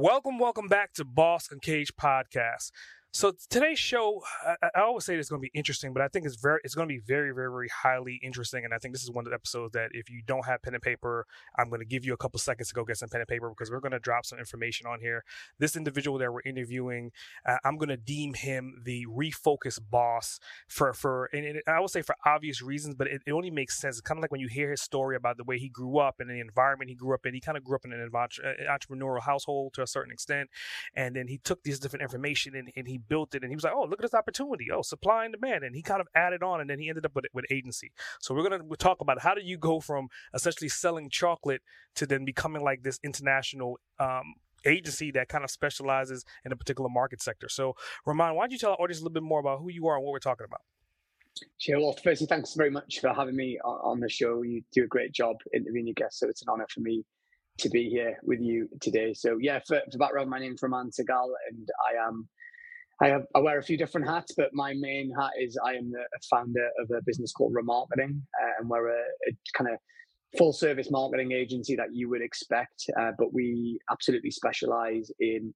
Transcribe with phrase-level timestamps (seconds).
[0.00, 2.70] Welcome, welcome back to Boss Uncaged Podcast.
[3.12, 6.26] So today's show, I, I always say it's going to be interesting, but I think
[6.26, 8.64] it's very, it's going to be very, very, very highly interesting.
[8.64, 10.74] And I think this is one of the episodes that if you don't have pen
[10.74, 11.26] and paper,
[11.58, 13.48] I'm going to give you a couple seconds to go get some pen and paper
[13.48, 15.24] because we're going to drop some information on here.
[15.58, 17.10] This individual that we're interviewing,
[17.44, 20.38] uh, I'm going to deem him the refocus boss
[20.68, 23.76] for for, and it, I would say for obvious reasons, but it, it only makes
[23.76, 23.96] sense.
[23.96, 26.20] It's kind of like when you hear his story about the way he grew up
[26.20, 27.34] and the environment he grew up in.
[27.34, 28.28] He kind of grew up in an uh,
[28.70, 30.48] entrepreneurial household to a certain extent,
[30.94, 33.64] and then he took this different information and, and he built it and he was
[33.64, 34.70] like, oh, look at this opportunity.
[34.72, 35.64] Oh, supply and demand.
[35.64, 37.92] And he kind of added on and then he ended up with, with agency.
[38.20, 41.62] So we're going to talk about how do you go from essentially selling chocolate
[41.96, 44.34] to then becoming like this international um,
[44.64, 47.48] agency that kind of specializes in a particular market sector.
[47.48, 47.74] So,
[48.06, 49.96] Raman, why don't you tell our audience a little bit more about who you are
[49.96, 50.60] and what we're talking about?
[51.58, 51.78] Sure.
[51.78, 54.42] Well, firstly, thanks very much for having me on the show.
[54.42, 57.04] You do a great job interviewing your guests, so it's an honor for me
[57.58, 59.14] to be here with you today.
[59.14, 62.28] So, yeah, for, for background, my name's Raman Sehgal, and I am
[63.02, 65.90] I have I wear a few different hats, but my main hat is I am
[65.90, 69.78] the founder of a business called Ramarketing, uh, and we're a, a kind of
[70.36, 75.52] full service marketing agency that you would expect, uh, but we absolutely specialize in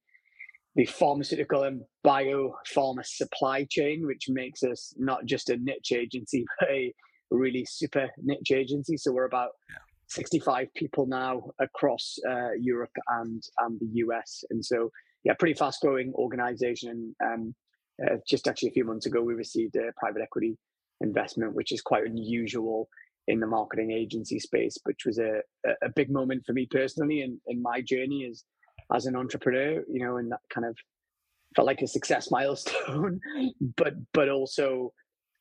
[0.75, 6.71] the pharmaceutical and biopharma supply chain, which makes us not just a niche agency, but
[6.71, 6.93] a
[7.31, 8.97] really super niche agency.
[8.97, 9.77] So we're about yeah.
[10.09, 14.91] 65 people now across uh, Europe and and the US, and so
[15.25, 17.15] yeah, pretty fast growing organization.
[17.25, 17.55] Um,
[18.03, 20.57] uh, just actually a few months ago, we received a private equity
[21.01, 22.89] investment, which is quite unusual
[23.27, 25.41] in the marketing agency space, which was a,
[25.83, 28.45] a big moment for me personally in, in my journey as
[28.93, 30.77] as an entrepreneur, you know, and that kind of
[31.57, 33.21] felt like a success milestone,
[33.77, 34.93] but but also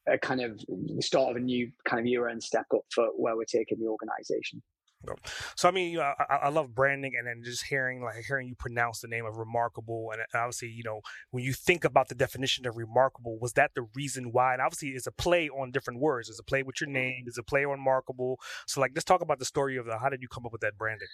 [0.08, 0.60] a kind of
[1.00, 3.88] start of a new kind of era and step up for where we're taking the
[3.88, 4.62] organization.
[5.56, 8.48] So I mean, you know, I, I, love branding, and then just hearing like hearing
[8.48, 12.16] you pronounce the name of remarkable, and obviously, you know, when you think about the
[12.16, 14.54] definition of remarkable, was that the reason why?
[14.54, 16.30] And obviously, it's a play on different words.
[16.30, 16.94] It's a play with your mm-hmm.
[16.94, 17.24] name.
[17.28, 18.40] It's a play on remarkable.
[18.68, 20.62] So, like, let's talk about the story of the, how did you come up with
[20.62, 21.08] that branding?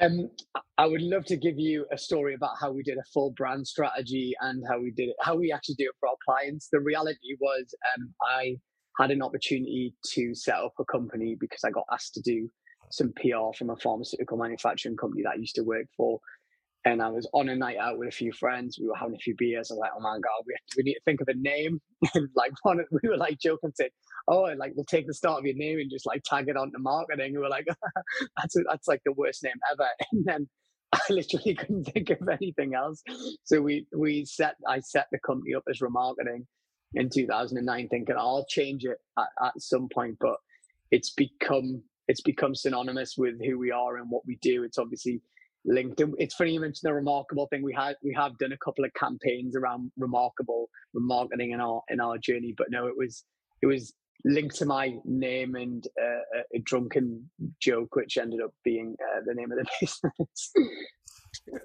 [0.00, 0.30] Um,
[0.78, 3.66] I would love to give you a story about how we did a full brand
[3.66, 6.68] strategy and how we did it, how we actually do it for our clients.
[6.72, 8.56] The reality was, um, I
[8.98, 12.48] had an opportunity to set up a company because I got asked to do
[12.90, 16.20] some PR from a pharmaceutical manufacturing company that I used to work for.
[16.84, 18.76] And I was on a night out with a few friends.
[18.80, 19.70] We were having a few beers.
[19.70, 21.80] I like, "Oh my god, we, to, we need to think of a name."
[22.14, 23.92] and like one, we were like joking, saying,
[24.26, 26.80] "Oh, like we'll take the start of your name and just like tag it onto
[26.80, 27.66] marketing." We were like,
[28.36, 30.48] "That's a, that's like the worst name ever." And then
[30.92, 33.00] I literally couldn't think of anything else.
[33.44, 36.46] So we we set I set the company up as Ramarketing,
[36.94, 40.36] in 2009 thinking I'll change it at, at some point, but
[40.90, 44.64] it's become it's become synonymous with who we are and what we do.
[44.64, 45.22] It's obviously
[45.64, 46.02] linked.
[46.18, 47.62] It's funny you mentioned the remarkable thing.
[47.62, 52.00] We had we have done a couple of campaigns around remarkable Ramarketing in our in
[52.00, 53.24] our journey, but no, it was
[53.62, 57.28] it was linked to my name and uh, a, a drunken
[57.60, 60.52] joke, which ended up being uh, the name of the business.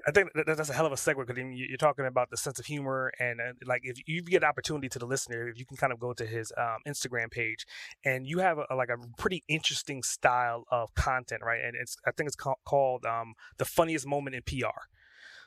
[0.08, 2.66] I think that's a hell of a segue because you're talking about the sense of
[2.66, 5.94] humor and uh, like if you get opportunity to the listener, if you can kind
[5.94, 7.66] of go to his um, Instagram page
[8.04, 11.62] and you have a, like a pretty interesting style of content, right?
[11.64, 14.88] And it's I think it's called um, the funniest moment in PR.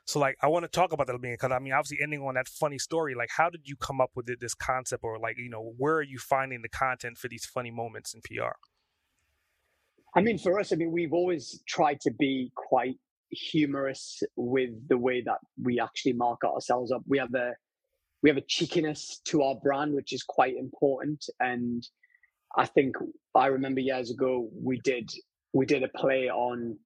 [0.04, 2.34] So like I want to talk about that being because I mean obviously ending on
[2.34, 3.16] that funny story.
[3.16, 6.02] Like how did you come up with this concept or like you know where are
[6.02, 8.54] you finding the content for these funny moments in PR?
[10.14, 12.96] I mean, for us, I mean, we've always tried to be quite
[13.30, 17.02] humorous with the way that we actually market ourselves up.
[17.06, 17.52] We have a
[18.22, 21.24] we have a cheekiness to our brand, which is quite important.
[21.40, 21.82] And
[22.56, 22.96] I think
[23.34, 25.10] I remember years ago we did
[25.52, 26.76] we did a play on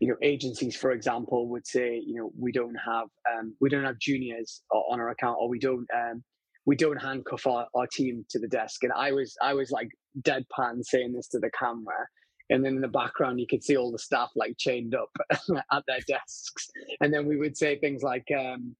[0.00, 3.84] you know agencies for example would say you know we don't have um, we don't
[3.84, 6.22] have juniors on our account or we don't um,
[6.66, 9.88] we don't handcuff our, our team to the desk and i was i was like
[10.22, 12.06] deadpan saying this to the camera
[12.52, 15.82] and then in the background you could see all the staff like chained up at
[15.86, 16.70] their desks.
[17.00, 18.76] And then we would say things like um,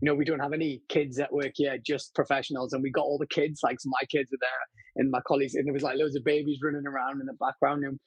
[0.00, 2.72] you know we don't have any kids at work yet just professionals.
[2.72, 4.64] And we got all the kids like so my kids are there
[4.96, 7.84] and my colleagues and there was like loads of babies running around in the background.
[7.84, 7.98] And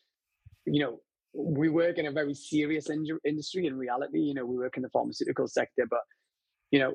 [0.65, 0.99] you know
[1.33, 4.19] we work in a very serious in- industry in reality.
[4.19, 5.99] You know, we work in the pharmaceutical sector, but
[6.71, 6.93] you know,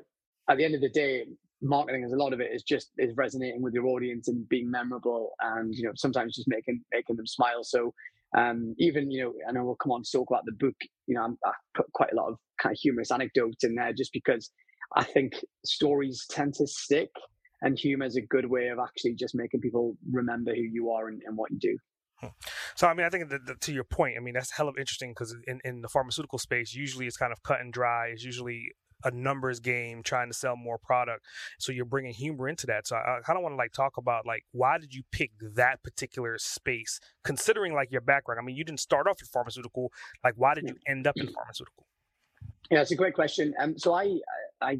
[0.49, 1.25] at the end of the day,
[1.61, 4.69] marketing is a lot of it is just is resonating with your audience and being
[4.69, 7.63] memorable, and you know, sometimes just making making them smile.
[7.63, 7.93] So
[8.37, 10.75] um, even you know, I know we'll come on to talk about the book.
[11.07, 13.93] You know, I'm, I put quite a lot of kind of humorous anecdotes in there
[13.93, 14.51] just because
[14.95, 15.33] I think
[15.65, 17.09] stories tend to stick,
[17.61, 21.07] and humor is a good way of actually just making people remember who you are
[21.07, 21.77] and, and what you do.
[22.19, 22.27] Hmm.
[22.75, 25.11] So I mean, I think that, to your point, I mean that's hell of interesting
[25.11, 28.07] because in, in the pharmaceutical space, usually it's kind of cut and dry.
[28.07, 28.71] It's usually
[29.05, 31.25] a numbers game trying to sell more product.
[31.59, 32.87] So you're bringing humor into that.
[32.87, 35.31] So I, I kind of want to like talk about like why did you pick
[35.41, 38.39] that particular space, considering like your background?
[38.41, 39.91] I mean, you didn't start off in pharmaceutical.
[40.23, 41.85] Like, why did you end up in pharmaceutical?
[42.69, 43.53] Yeah, it's a great question.
[43.61, 44.17] Um, so I
[44.61, 44.79] I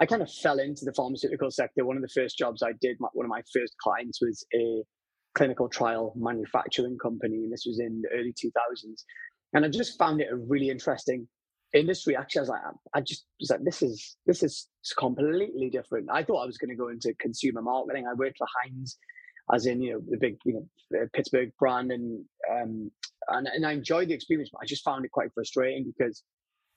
[0.00, 1.84] I kind of fell into the pharmaceutical sector.
[1.84, 4.82] One of the first jobs I did, one of my first clients was a
[5.34, 9.04] clinical trial manufacturing company, and this was in the early 2000s.
[9.52, 11.28] And I just found it a really interesting
[11.74, 12.16] industry.
[12.16, 12.60] Actually, I was like,
[12.94, 16.08] I just was like, this is this is completely different.
[16.10, 18.06] I thought I was going to go into consumer marketing.
[18.08, 18.98] I worked for Heinz,
[19.52, 20.54] as in you know the big you
[20.90, 22.90] know Pittsburgh brand, and um,
[23.28, 26.22] and and I enjoyed the experience, but I just found it quite frustrating because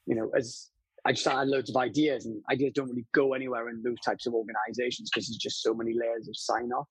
[0.06, 0.70] you know as
[1.06, 4.26] I just had loads of ideas, and ideas don't really go anywhere in those types
[4.26, 6.88] of organizations because there's just so many layers of sign off.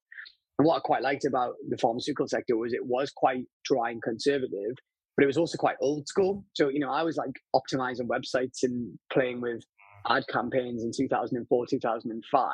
[0.59, 4.03] And what I quite liked about the pharmaceutical sector was it was quite dry and
[4.03, 4.73] conservative,
[5.17, 6.45] but it was also quite old school.
[6.55, 9.63] So, you know, I was like optimizing websites and playing with
[10.09, 12.53] ad campaigns in 2004, 2005.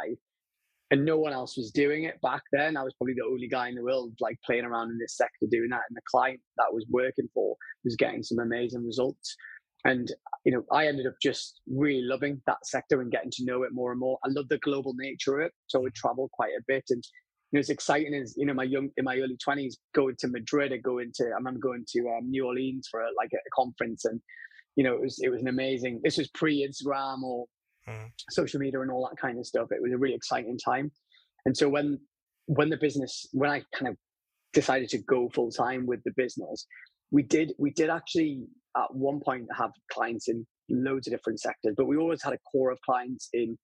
[0.90, 2.76] And no one else was doing it back then.
[2.76, 5.46] I was probably the only guy in the world like playing around in this sector
[5.50, 5.80] doing that.
[5.88, 9.34] And the client that I was working for was getting some amazing results.
[9.84, 10.12] And,
[10.44, 13.72] you know, I ended up just really loving that sector and getting to know it
[13.72, 14.18] more and more.
[14.24, 15.52] I love the global nature of it.
[15.66, 16.84] So I would travel quite a bit.
[16.90, 17.02] And
[17.52, 20.28] you know, it's exciting as you know, my young in my early twenties, going to
[20.28, 23.38] Madrid, or going to I remember going to um, New Orleans for a, like a,
[23.54, 24.20] conference, and
[24.74, 26.00] you know, it was it was an amazing.
[26.02, 27.44] This was pre Instagram or
[27.86, 28.08] mm.
[28.30, 29.68] social media and all that kind of stuff.
[29.70, 30.90] It was a really exciting time,
[31.44, 31.98] and so when
[32.46, 33.96] when the business when I kind of
[34.54, 36.66] decided to go full time with the business,
[37.10, 38.44] we did we did actually
[38.78, 42.38] at one point have clients in loads of different sectors, but we always had a
[42.50, 43.58] core of clients in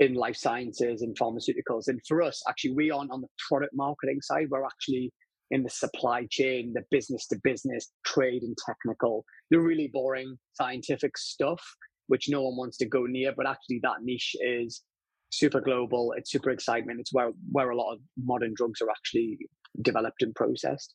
[0.00, 1.88] in life sciences and pharmaceuticals.
[1.88, 4.48] And for us, actually, we aren't on the product marketing side.
[4.50, 5.12] We're actually
[5.50, 11.16] in the supply chain, the business to business, trade and technical, the really boring scientific
[11.16, 11.62] stuff,
[12.08, 13.32] which no one wants to go near.
[13.36, 14.82] But actually, that niche is
[15.30, 16.12] super global.
[16.16, 17.00] It's super excitement.
[17.00, 19.38] It's where, where a lot of modern drugs are actually
[19.82, 20.94] developed and processed.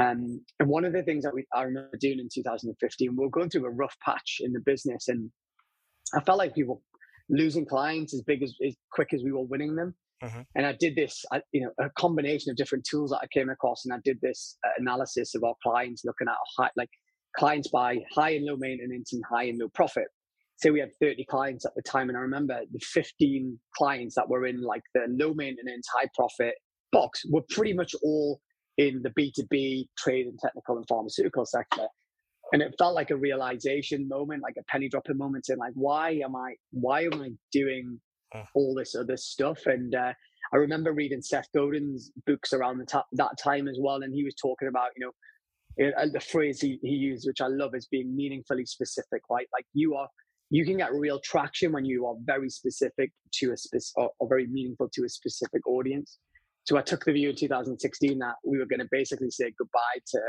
[0.00, 3.30] Um, and one of the things that we, I remember doing in 2015, we were
[3.30, 5.30] going through a rough patch in the business, and
[6.14, 6.82] I felt like people
[7.30, 9.94] losing clients as big as, as quick as we were winning them.
[10.22, 10.40] Mm-hmm.
[10.54, 13.48] And I did this, I, you know, a combination of different tools that I came
[13.48, 16.90] across, and I did this uh, analysis of our clients, looking at high, like
[17.36, 20.04] clients by high and low maintenance and high and low profit.
[20.56, 24.28] Say we had 30 clients at the time, and I remember the 15 clients that
[24.28, 26.54] were in like the low maintenance, high profit
[26.92, 28.40] box were pretty much all
[28.76, 31.86] in the B2B trade and technical and pharmaceutical sector
[32.52, 36.10] and it felt like a realization moment like a penny dropping moment saying like why
[36.24, 38.00] am i why am i doing
[38.54, 39.66] all this other stuff?
[39.66, 40.12] And uh,
[40.52, 44.24] i remember reading seth godin's books around the t- that time as well and he
[44.24, 45.12] was talking about you know
[46.12, 49.46] the phrase he, he used which i love is being meaningfully specific right?
[49.52, 50.08] Like you are
[50.52, 54.28] you can get real traction when you are very specific to a specific or, or
[54.28, 56.18] very meaningful to a specific audience
[56.64, 60.00] so I took the view in 2016 that we were going to basically say goodbye
[60.08, 60.20] to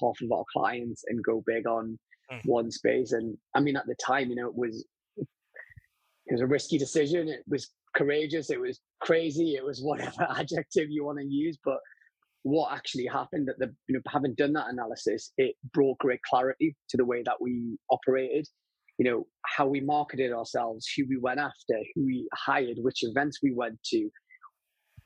[0.00, 1.98] half of our clients and go big on
[2.30, 2.40] mm.
[2.44, 3.12] one space.
[3.12, 4.84] And I mean, at the time, you know, it was
[5.16, 7.28] it was a risky decision.
[7.28, 8.50] It was courageous.
[8.50, 9.54] It was crazy.
[9.54, 11.58] It was whatever adjective you want to use.
[11.64, 11.78] But
[12.42, 16.76] what actually happened that the you know having done that analysis, it brought great clarity
[16.90, 18.46] to the way that we operated.
[18.98, 23.38] You know how we marketed ourselves, who we went after, who we hired, which events
[23.42, 24.10] we went to,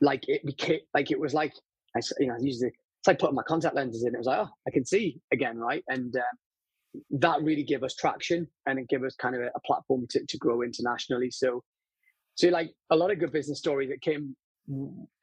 [0.01, 1.53] like it became like it was like
[1.95, 4.13] I you know I used it's like putting my contact lenses in.
[4.13, 7.95] It was like oh I can see again right, and uh, that really gave us
[7.95, 11.31] traction and it gave us kind of a, a platform to to grow internationally.
[11.31, 11.63] So
[12.35, 14.35] so like a lot of good business stories that came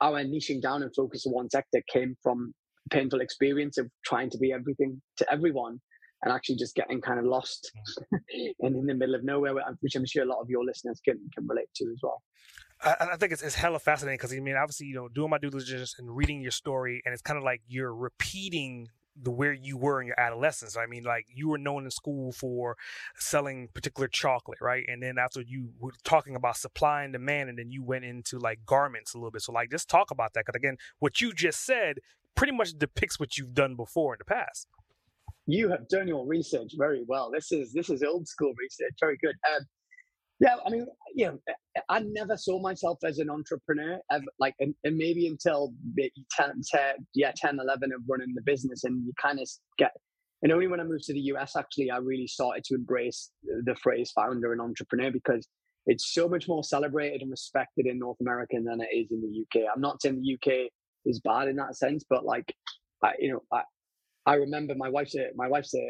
[0.00, 2.52] our niching down and focus on one sector came from
[2.90, 5.78] painful experience of trying to be everything to everyone
[6.22, 7.70] and actually just getting kind of lost
[8.12, 11.18] and in the middle of nowhere, which I'm sure a lot of your listeners can
[11.34, 12.22] can relate to as well.
[12.82, 15.38] I, I think it's, it's hella fascinating because I mean, obviously, you know, doing my
[15.38, 18.88] due diligence and reading your story, and it's kind of like you're repeating
[19.20, 20.76] the where you were in your adolescence.
[20.76, 22.76] I mean, like you were known in school for
[23.16, 24.84] selling particular chocolate, right?
[24.86, 28.38] And then after you were talking about supply and demand, and then you went into
[28.38, 29.42] like garments a little bit.
[29.42, 31.98] So, like, just talk about that because again, what you just said
[32.36, 34.68] pretty much depicts what you've done before in the past.
[35.46, 37.30] you have done your research very well.
[37.32, 38.94] This is this is old school research.
[39.00, 39.34] Very good.
[39.52, 39.62] Um,
[40.40, 44.54] yeah, I mean, you know, eh, I never saw myself as an entrepreneur, ever, like,
[44.60, 46.80] and, and maybe until 10, 10,
[47.14, 49.92] yeah, 10, 11 of running the business, and you kind of get.
[50.42, 53.74] And only when I moved to the US, actually, I really started to embrace the
[53.82, 55.48] phrase founder and entrepreneur because
[55.86, 59.42] it's so much more celebrated and respected in North America than it is in the
[59.42, 59.66] UK.
[59.74, 60.70] I'm not saying the UK
[61.04, 62.54] is bad in that sense, but like,
[63.02, 63.62] I, you know, I,
[64.26, 65.86] I remember my wife's a, my wife's a,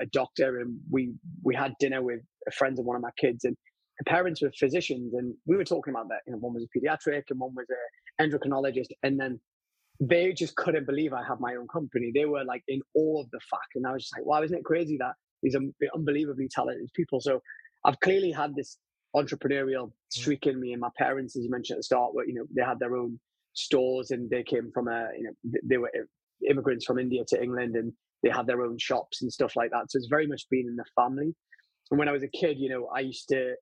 [0.00, 1.12] a doctor, and we
[1.44, 2.20] we had dinner with
[2.54, 3.54] friends of one of my kids, and
[4.06, 6.20] parents were physicians, and we were talking about that.
[6.26, 9.40] You know, one was a pediatric, and one was a endocrinologist, and then
[10.00, 12.10] they just couldn't believe I had my own company.
[12.14, 14.56] They were like in awe of the fact, and I was just like, "Wow, isn't
[14.56, 15.60] it crazy that these are
[15.94, 17.40] unbelievably talented people?" So
[17.84, 18.78] I've clearly had this
[19.14, 19.92] entrepreneurial mm.
[20.10, 22.44] streak in me, and my parents, as you mentioned at the start, were you know
[22.54, 23.20] they had their own
[23.54, 25.90] stores, and they came from a you know they were
[26.48, 29.90] immigrants from India to England and they had their own shops and stuff like that.
[29.90, 31.34] So it's very much been in the family.
[31.90, 33.54] And when I was a kid, you know, I used to,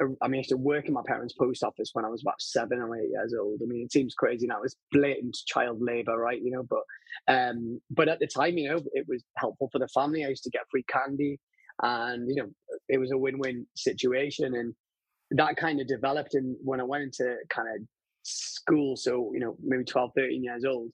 [0.00, 2.40] I mean, I used to work in my parents' post office when I was about
[2.40, 3.60] seven or eight years old.
[3.62, 4.62] I mean, it seems crazy now.
[4.62, 6.40] It's blatant child labor, right?
[6.40, 6.82] You know, but,
[7.28, 10.24] um, but at the time, you know, it was helpful for the family.
[10.24, 11.38] I used to get free candy
[11.82, 12.50] and, you know,
[12.88, 14.54] it was a win-win situation.
[14.54, 14.74] And
[15.32, 16.34] that kind of developed.
[16.34, 17.82] And when I went into kind of
[18.22, 20.90] school, so, you know, maybe 12, 13 years old,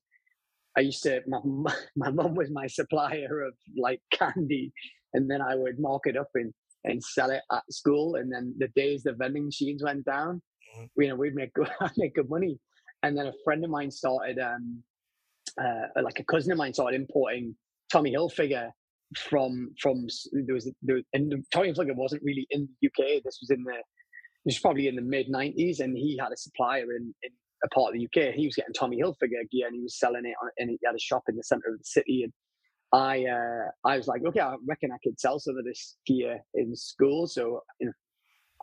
[0.77, 1.41] I used to my
[1.97, 4.73] my mom was my supplier of like candy,
[5.15, 6.53] and then I would mark it up and
[6.85, 8.17] and sell it at school.
[8.17, 10.43] And then the days the vending machines went down,
[10.77, 11.03] mm-hmm.
[11.03, 12.59] you know, we'd make good, make good money.
[13.03, 14.83] And then a friend of mine started, um,
[15.61, 17.55] uh, like a cousin of mine started importing
[17.91, 18.71] Tommy Hilfiger
[19.17, 23.23] from from there was there was, and Tommy Hilfiger wasn't really in the UK.
[23.25, 23.77] This was in the
[24.45, 27.31] this was probably in the mid '90s, and he had a supplier in in
[27.65, 28.35] a part of the UK.
[28.35, 30.95] He was getting Tommy Hilfiger gear and he was selling it on, and he had
[30.95, 32.23] a shop in the center of the city.
[32.25, 32.33] And
[32.97, 36.41] I, uh, I was like, okay, I reckon I could sell some of this gear
[36.55, 37.27] in school.
[37.27, 37.93] So, you know,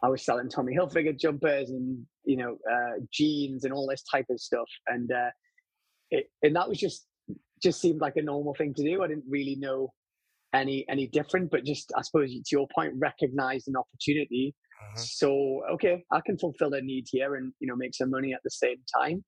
[0.02, 4.25] I was selling Tommy Hilfiger jumpers and, you know, uh, jeans and all this type
[4.30, 4.68] of stuff.
[4.88, 5.30] And, uh,
[6.10, 7.06] it, and that was just,
[7.62, 9.04] just seemed like a normal thing to do.
[9.04, 9.94] I didn't really know
[10.54, 15.00] any, any different, but just, I suppose to your point, recognized an opportunity uh-huh.
[15.00, 18.42] So okay, I can fulfill a need here and you know make some money at
[18.44, 19.24] the same time.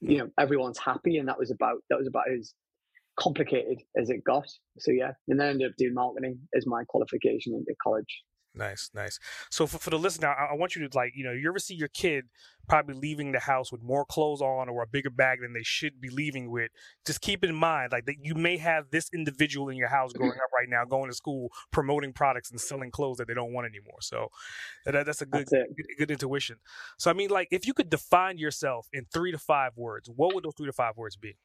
[0.00, 2.52] You know, everyone's happy, and that was about that was about as
[3.18, 4.48] complicated as it got.
[4.78, 8.22] So yeah, and then I ended up doing marketing as my qualification into college.
[8.56, 9.18] Nice, nice.
[9.50, 11.58] So for, for the listener, I, I, want you to like, you know, you ever
[11.58, 12.26] see your kid
[12.68, 16.00] probably leaving the house with more clothes on or a bigger bag than they should
[16.00, 16.70] be leaving with?
[17.04, 20.22] Just keep in mind, like that you may have this individual in your house mm-hmm.
[20.22, 23.52] growing up right now, going to school, promoting products and selling clothes that they don't
[23.52, 23.98] want anymore.
[24.00, 24.28] So
[24.84, 26.56] that, that's a good, that's good, good intuition.
[26.96, 30.32] So I mean, like, if you could define yourself in three to five words, what
[30.32, 31.36] would those three to five words be?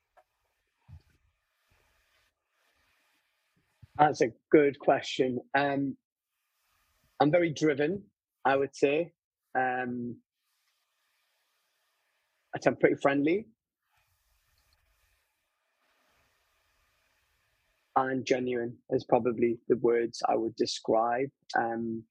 [4.00, 5.40] That's a good question.
[5.54, 5.98] Um,
[7.20, 8.04] I'm very driven,
[8.46, 9.12] I would say.
[9.56, 10.16] Um,
[12.66, 13.46] I'm pretty friendly
[18.08, 21.30] and genuine is probably the words I would describe.
[21.58, 22.04] Um,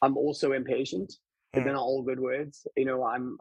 [0.00, 1.12] I'm also impatient,
[1.52, 2.66] but they're not all good words.
[2.76, 3.38] You know, I'm.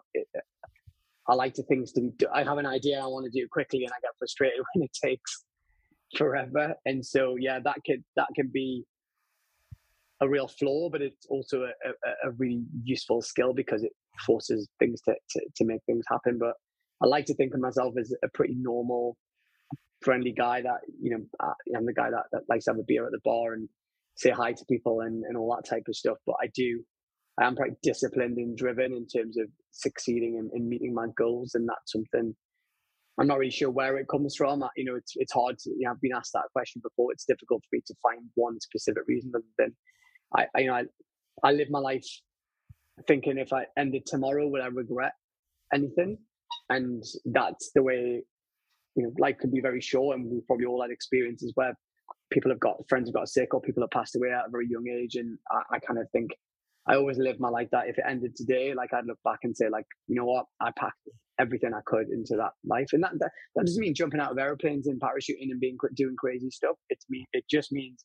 [1.27, 2.27] I like to things to be.
[2.33, 4.91] I have an idea I want to do quickly, and I get frustrated when it
[4.93, 5.45] takes
[6.17, 6.75] forever.
[6.85, 8.85] And so, yeah, that could that can be
[10.21, 13.91] a real flaw, but it's also a, a, a, really useful skill because it
[14.23, 16.37] forces things to, to, to make things happen.
[16.37, 16.53] But
[17.01, 19.17] I like to think of myself as a pretty normal,
[20.01, 23.05] friendly guy that, you know, I'm the guy that, that likes to have a beer
[23.05, 23.67] at the bar and
[24.15, 26.17] say hi to people and, and all that type of stuff.
[26.27, 26.83] But I do,
[27.39, 31.55] I am quite disciplined and driven in terms of succeeding and, and meeting my goals.
[31.55, 32.35] And that's something
[33.21, 34.63] I'm not really sure where it comes from.
[34.75, 35.69] You know, it's it's hard to.
[35.69, 37.11] You know, I've been asked that question before.
[37.11, 39.75] It's difficult for me to find one specific reason other than
[40.35, 40.83] I, I you know I,
[41.43, 42.05] I live my life
[43.07, 45.11] thinking if I ended tomorrow, would I regret
[45.71, 46.17] anything?
[46.69, 48.23] And that's the way
[48.95, 51.75] you know life can be very short, and we've probably all had experiences where
[52.31, 54.67] people have got friends have got sick or people have passed away at a very
[54.67, 56.31] young age, and I, I kind of think
[56.87, 59.55] I always live my life that if it ended today, like I'd look back and
[59.55, 60.97] say, like, you know what, I packed
[61.39, 64.37] everything I could into that life, and that that, that doesn't mean jumping out of
[64.37, 66.75] airplanes and parachuting and being doing crazy stuff.
[66.89, 67.25] It's me.
[67.33, 68.03] It just means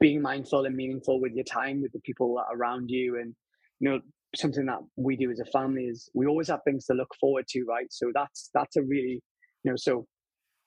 [0.00, 3.34] being mindful and meaningful with your time with the people around you and
[3.80, 4.00] you know
[4.34, 7.46] something that we do as a family is we always have things to look forward
[7.48, 9.22] to right so that's that's a really
[9.64, 10.06] you know so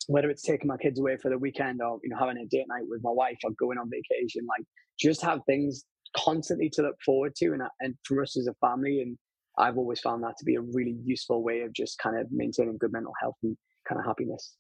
[0.07, 2.65] whether it's taking my kids away for the weekend or you know having a date
[2.67, 4.65] night with my wife or going on vacation like
[4.99, 5.83] just have things
[6.17, 9.17] constantly to look forward to and and for us as a family and
[9.60, 12.78] I've always found that to be a really useful way of just kind of maintaining
[12.78, 14.56] good mental health and kind of happiness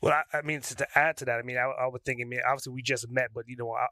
[0.00, 2.24] Well, I, I mean, to, add to that, I mean, I, I, would think, I
[2.24, 3.86] mean, obviously we just met, but you know, I,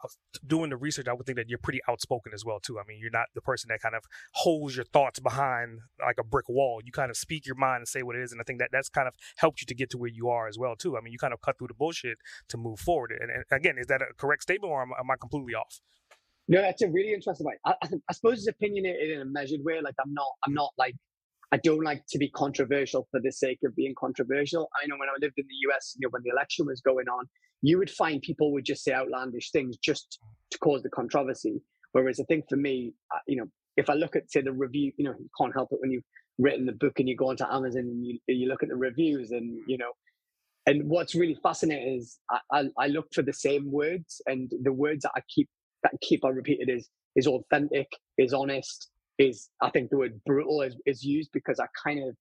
[0.46, 2.78] doing the research, I would think that you're pretty outspoken as well too.
[2.78, 6.24] I mean, you're not the person that kind of holds your thoughts behind like a
[6.24, 6.80] brick wall.
[6.84, 8.70] You kind of speak your mind and say what it is, and I think that
[8.72, 10.96] that's kind of helped you to get to where you are as well too.
[10.96, 12.18] I mean, you kind of cut through the bullshit
[12.48, 13.12] to move forward.
[13.18, 15.80] And, and again, is that a correct statement, or am, am I completely off?
[16.50, 17.58] No, that's a really interesting point.
[17.64, 17.74] I,
[18.08, 19.80] I, suppose it's opinionated in a measured way.
[19.80, 20.96] Like I'm not, I'm not like
[21.52, 24.68] I don't like to be controversial for the sake of being controversial.
[24.82, 27.08] I know when I lived in the US, you know, when the election was going
[27.08, 27.26] on,
[27.62, 30.18] you would find people would just say outlandish things just
[30.50, 31.62] to cause the controversy.
[31.92, 32.94] Whereas I think for me,
[33.28, 35.78] you know, if I look at say the review, you know, you can't help it
[35.80, 36.04] when you've
[36.38, 39.30] written the book and you go onto Amazon and you you look at the reviews
[39.30, 39.92] and you know,
[40.66, 44.72] and what's really fascinating is I, I, I look for the same words and the
[44.72, 45.48] words that I keep
[45.82, 50.62] that keep on repeated is is authentic, is honest, is I think the word brutal
[50.62, 52.16] is, is used because I kind of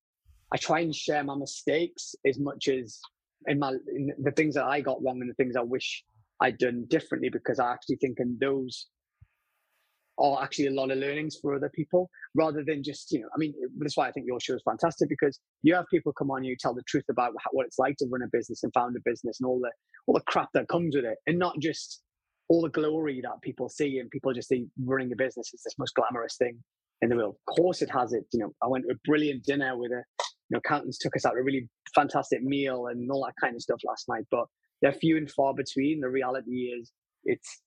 [0.51, 2.99] I try and share my mistakes as much as
[3.47, 6.03] in my in the things that I got wrong and the things I wish
[6.41, 8.87] I'd done differently because I actually think in those
[10.17, 13.37] are actually a lot of learnings for other people rather than just you know I
[13.37, 16.43] mean that's why I think your show is fantastic because you have people come on
[16.43, 19.09] you tell the truth about what it's like to run a business and found a
[19.09, 19.71] business and all the
[20.07, 22.01] all the crap that comes with it and not just
[22.49, 25.75] all the glory that people see and people just see running a business is this
[25.77, 26.57] most glamorous thing
[27.01, 27.35] in the world.
[27.47, 28.23] Of course, it has it.
[28.33, 30.03] You know, I went to a brilliant dinner with a,
[30.49, 33.61] you know, accountants took us out a really fantastic meal and all that kind of
[33.61, 34.25] stuff last night.
[34.31, 34.45] But
[34.81, 36.01] they're few and far between.
[36.01, 36.91] The reality is,
[37.23, 37.61] it's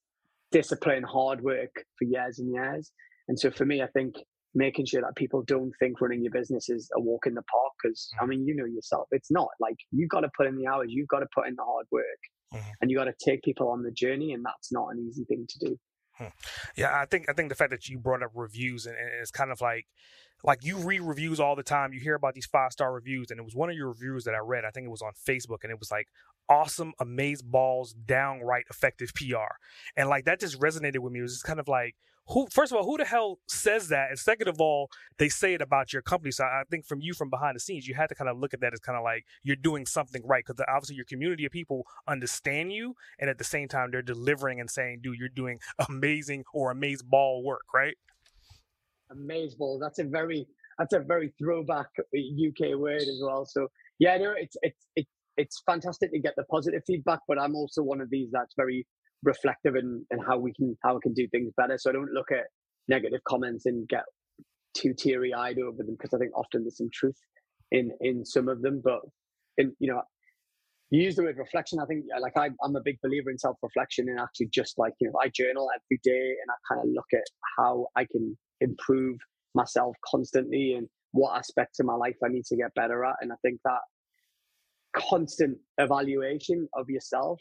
[0.51, 2.91] discipline, hard work for years and years.
[3.29, 4.17] And so for me, I think
[4.55, 7.73] making sure that people don't think running your business is a walk in the park.
[7.83, 8.25] Because mm.
[8.25, 10.89] I mean, you know yourself, it's not like you've got to put in the hours,
[10.91, 12.05] you've got to put in the hard work,
[12.53, 12.71] mm-hmm.
[12.81, 15.47] and you got to take people on the journey, and that's not an easy thing
[15.49, 15.79] to do.
[16.19, 16.27] Hmm.
[16.77, 19.31] Yeah, I think I think the fact that you brought up reviews and, and it's
[19.31, 19.87] kind of like
[20.45, 21.93] like you read reviews all the time.
[21.93, 24.35] You hear about these five star reviews, and it was one of your reviews that
[24.35, 24.65] I read.
[24.65, 26.09] I think it was on Facebook, and it was like
[26.49, 29.55] awesome, amaze balls, downright effective PR,
[29.97, 31.21] and like that just resonated with me.
[31.21, 31.95] It was just kind of like
[32.29, 34.11] who first of all who the hell says that?
[34.11, 36.31] And second of all they say it about your company.
[36.31, 38.55] So i think from you from behind the scenes you had to kind of look
[38.55, 41.53] at that as kind of like you're doing something right because obviously your community of
[41.53, 45.59] people understand you and at the same time they're delivering and saying dude you're doing
[45.89, 47.97] amazing or amaze ball work right?
[49.11, 50.47] Amaze ball that's a very
[50.79, 53.45] that's a very throwback uh, uk word as well.
[53.45, 57.55] So yeah no it's it's it's it's fantastic to get the positive feedback but i'm
[57.55, 58.87] also one of these that's very
[59.23, 61.79] reflective in, in how we can how we can do things better.
[61.79, 62.45] So I don't look at
[62.89, 64.05] negative comments and get
[64.75, 67.19] too teary eyed over them because I think often there's some truth
[67.71, 68.81] in in some of them.
[68.83, 69.01] But
[69.59, 70.03] in you know,
[70.91, 71.79] you use the word reflection.
[71.81, 74.95] I think like I, I'm a big believer in self reflection and actually just like
[75.01, 77.25] you know I journal every day and I kind of look at
[77.59, 79.17] how I can improve
[79.55, 83.17] myself constantly and what aspects of my life I need to get better at.
[83.21, 83.81] And I think that
[84.95, 87.41] constant evaluation of yourself.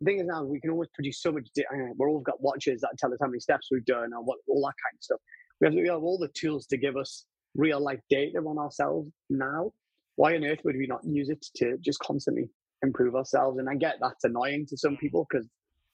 [0.00, 1.48] The thing is now we can always produce so much.
[1.96, 4.60] We're all got watches that tell us how many steps we've done or what all
[4.62, 5.20] that kind of stuff.
[5.60, 9.08] We have, we have all the tools to give us real life data on ourselves
[9.30, 9.72] now.
[10.16, 12.50] Why on earth would we not use it to just constantly
[12.82, 13.58] improve ourselves?
[13.58, 15.46] And I get that's annoying to some people because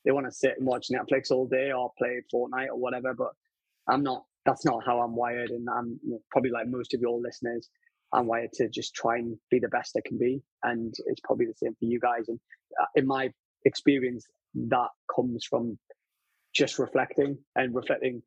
[0.05, 3.15] they want to sit and watch Netflix all day or play Fortnite or whatever.
[3.15, 3.33] But
[3.89, 4.25] I'm not.
[4.47, 7.69] That's not how I'm wired, and I'm probably like most of your listeners.
[8.13, 10.43] I'm wired to just try and be the best I can be.
[10.63, 12.29] And it's probably the same for you guys.
[12.29, 12.41] And
[12.81, 13.31] uh, in my
[13.65, 15.79] experience, that comes from
[16.55, 18.23] just reflecting and reflecting,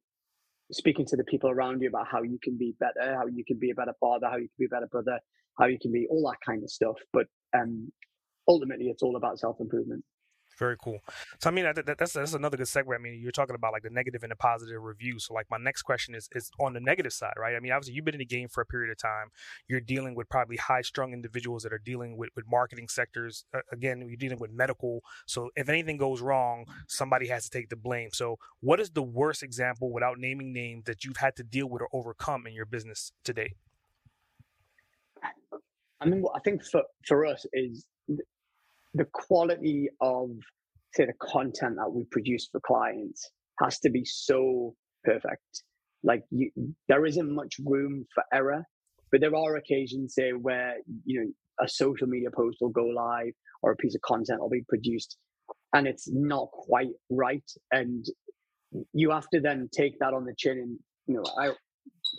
[0.71, 3.59] speaking to the people around you about how you can be better, how you can
[3.59, 5.19] be a better father, how you can be a better brother,
[5.59, 6.95] how you can be all that kind of stuff.
[7.13, 7.91] But um,
[8.47, 10.03] ultimately, it's all about self improvement.
[10.59, 10.99] Very cool.
[11.39, 12.93] So I mean, that, that's that's another good segue.
[12.93, 15.25] I mean, you're talking about like the negative and the positive reviews.
[15.25, 17.55] So like my next question is is on the negative side, right?
[17.55, 19.29] I mean, obviously you've been in the game for a period of time.
[19.67, 23.45] You're dealing with probably high strung individuals that are dealing with with marketing sectors.
[23.53, 25.01] Uh, again, you're dealing with medical.
[25.25, 28.09] So if anything goes wrong, somebody has to take the blame.
[28.13, 31.81] So what is the worst example, without naming names, that you've had to deal with
[31.81, 33.55] or overcome in your business today?
[35.99, 37.85] I mean, I think for for us is
[38.93, 40.29] the quality of
[40.93, 45.63] say the content that we produce for clients has to be so perfect.
[46.03, 46.51] Like you,
[46.87, 48.63] there isn't much room for error,
[49.11, 50.75] but there are occasions say where
[51.05, 51.31] you know
[51.63, 55.17] a social media post will go live or a piece of content will be produced
[55.73, 58.05] and it's not quite right and
[58.93, 61.51] you have to then take that on the chin and you know i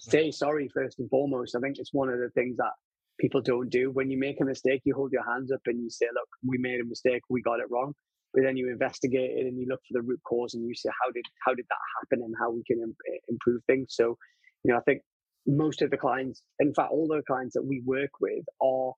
[0.00, 2.70] say sorry first and foremost i think it's one of the things that
[3.20, 3.90] people don't do.
[3.90, 6.58] When you make a mistake, you hold your hands up and you say, look, we
[6.58, 7.94] made a mistake, we got it wrong.
[8.32, 10.90] But then you investigate it and you look for the root cause and you say,
[11.00, 12.94] how did how did that happen and how we can
[13.28, 13.88] improve things.
[13.90, 14.18] So,
[14.64, 15.02] you know, I think
[15.46, 18.92] most of the clients, in fact, all the clients that we work with are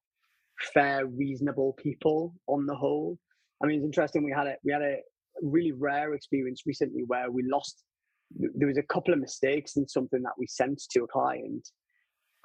[0.73, 3.19] fair, reasonable people on the whole.
[3.63, 4.25] I mean, it's interesting.
[4.25, 4.97] We had a we had a
[5.43, 7.83] really rare experience recently where we lost.
[8.31, 11.69] There was a couple of mistakes in something that we sent to a client,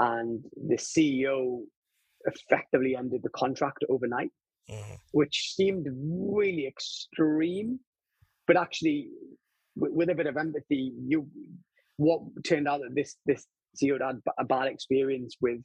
[0.01, 1.61] and the CEO
[2.25, 4.31] effectively ended the contract overnight,
[4.69, 4.95] mm-hmm.
[5.11, 7.79] which seemed really extreme.
[8.47, 9.09] But actually,
[9.75, 11.27] with, with, a bit of empathy, you
[11.97, 13.45] what turned out that this this
[13.81, 15.59] CEO had a bad experience with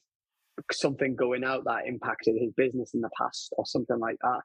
[0.70, 4.40] something going out that impacted his business in the past or something like that,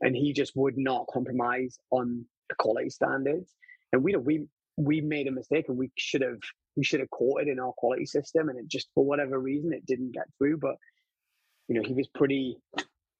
[0.00, 3.54] and he just would not compromise on the quality standards.
[3.92, 6.40] And we we we made a mistake, and we should have
[6.76, 9.72] we should have caught it in our quality system, and it just for whatever reason
[9.72, 10.58] it didn't get through.
[10.58, 10.76] But
[11.68, 12.58] you know, he was pretty.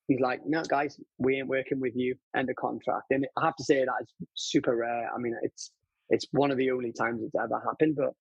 [0.09, 2.15] He's like, no, guys, we ain't working with you.
[2.37, 3.07] End of contract.
[3.11, 5.11] And I have to say that is super rare.
[5.13, 5.73] I mean, it's
[6.11, 8.13] it's one of the only times it's ever happened, but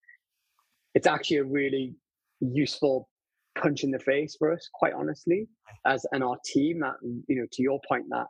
[0.94, 1.94] it's actually a really
[2.40, 3.08] useful
[3.56, 5.48] punch in the face for us, quite honestly,
[5.86, 6.80] as and our team.
[6.80, 8.26] That you know, to your point, that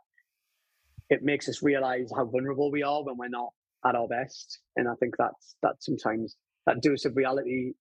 [1.09, 3.49] it makes us realize how vulnerable we are when we're not
[3.85, 4.59] at our best.
[4.75, 6.35] And I think that's that sometimes
[6.67, 7.73] that dose of reality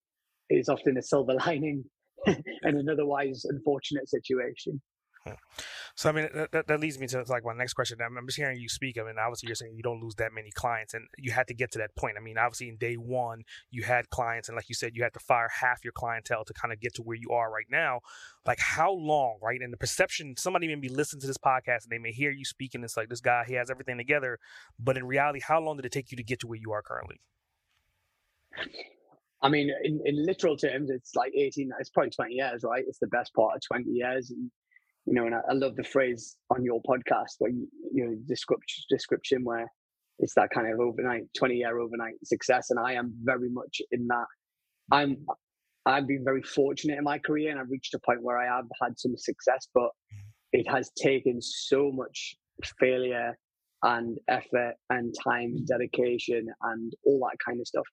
[0.48, 1.84] is often a silver lining
[2.26, 4.80] in an otherwise unfortunate situation.
[5.26, 5.34] Hmm.
[5.96, 7.98] So I mean that, that leads me to like my next question.
[8.00, 8.98] I'm just hearing you speak.
[8.98, 11.54] I mean, obviously you're saying you don't lose that many clients, and you had to
[11.54, 12.16] get to that point.
[12.18, 15.14] I mean, obviously in day one you had clients, and like you said, you had
[15.14, 18.00] to fire half your clientele to kind of get to where you are right now.
[18.44, 19.60] Like how long, right?
[19.60, 22.44] And the perception, somebody may be listening to this podcast and they may hear you
[22.44, 22.80] speaking.
[22.80, 24.38] And it's like this guy, he has everything together,
[24.78, 26.82] but in reality, how long did it take you to get to where you are
[26.82, 27.20] currently?
[29.42, 32.84] I mean, in, in literal terms, it's like 18, it's probably 20 years, right?
[32.86, 34.30] It's the best part of 20 years.
[34.30, 34.50] And,
[35.04, 38.16] you know, and I, I love the phrase on your podcast where you, you know,
[38.26, 39.70] description, description where
[40.18, 42.70] it's that kind of overnight, 20 year overnight success.
[42.70, 44.26] And I am very much in that.
[44.90, 45.18] I'm,
[45.84, 48.64] I've been very fortunate in my career and I've reached a point where I have
[48.82, 49.90] had some success, but
[50.52, 52.36] it has taken so much
[52.80, 53.38] failure
[53.82, 57.84] and effort and time and dedication and all that kind of stuff.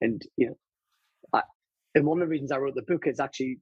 [0.00, 0.56] And, you know,
[1.32, 1.42] I,
[1.94, 3.58] and one of the reasons I wrote the book is actually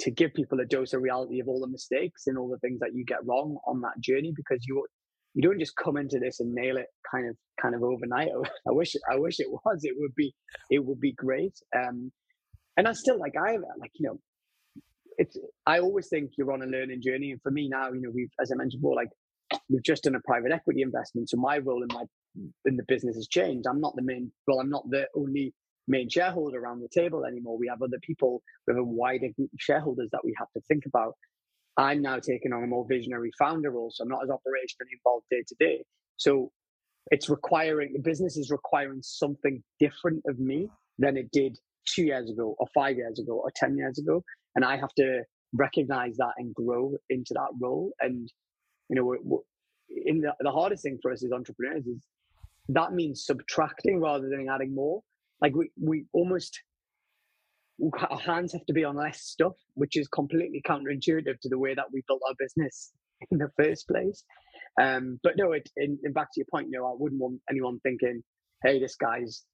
[0.00, 2.78] to give people a dose of reality of all the mistakes and all the things
[2.80, 4.84] that you get wrong on that journey because you
[5.34, 8.28] you don't just come into this and nail it kind of kind of overnight.
[8.68, 9.80] I wish I wish it was.
[9.82, 10.34] It would be
[10.70, 11.54] it would be great.
[11.76, 12.12] Um,
[12.76, 14.20] and I still like I like you know
[15.18, 17.32] it's I always think you're on a learning journey.
[17.32, 19.10] And for me now, you know, we've as I mentioned before, like
[19.68, 21.28] we've just done a private equity investment.
[21.28, 22.04] So my role in my
[22.64, 23.66] in the business has changed.
[23.68, 25.52] I'm not the main well, I'm not the only
[25.88, 27.58] main shareholder around the table anymore.
[27.58, 30.60] We have other people, we have a wider group of shareholders that we have to
[30.68, 31.14] think about.
[31.76, 35.26] I'm now taking on a more visionary founder role, so I'm not as operationally involved
[35.30, 35.84] day to day.
[36.16, 36.50] So
[37.10, 42.30] it's requiring the business is requiring something different of me than it did two years
[42.30, 44.22] ago, or five years ago, or ten years ago,
[44.56, 45.22] and I have to
[45.54, 47.92] recognize that and grow into that role.
[48.00, 48.30] And
[48.90, 49.38] you know, we're, we're,
[49.88, 52.04] in the, the hardest thing for us as entrepreneurs is
[52.68, 55.02] that means subtracting rather than adding more.
[55.40, 56.60] Like we, we almost
[58.10, 61.74] our hands have to be on less stuff, which is completely counterintuitive to the way
[61.74, 62.92] that we built our business
[63.30, 64.24] in the first place.
[64.80, 67.78] Um, but no, it, in, in back to your point, know, I wouldn't want anyone
[67.80, 68.22] thinking,
[68.64, 69.44] "Hey, this guy's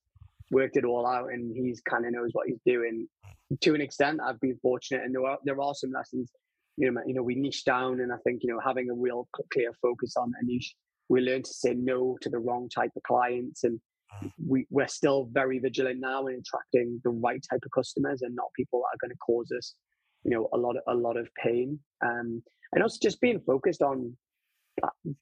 [0.51, 3.07] worked it all out and he's kind of knows what he's doing."
[3.63, 6.31] To an extent, I've been fortunate, and there are there are some lessons.
[6.77, 9.29] You know, you know, we niche down, and I think you know having a real
[9.53, 10.75] clear focus on a niche,
[11.09, 13.81] we learn to say no to the wrong type of clients and
[14.47, 18.47] we, we're still very vigilant now in attracting the right type of customers and not
[18.57, 19.75] people that are going to cause us,
[20.25, 21.79] you know, a lot of, a lot of pain.
[22.05, 24.17] Um, and also just being focused on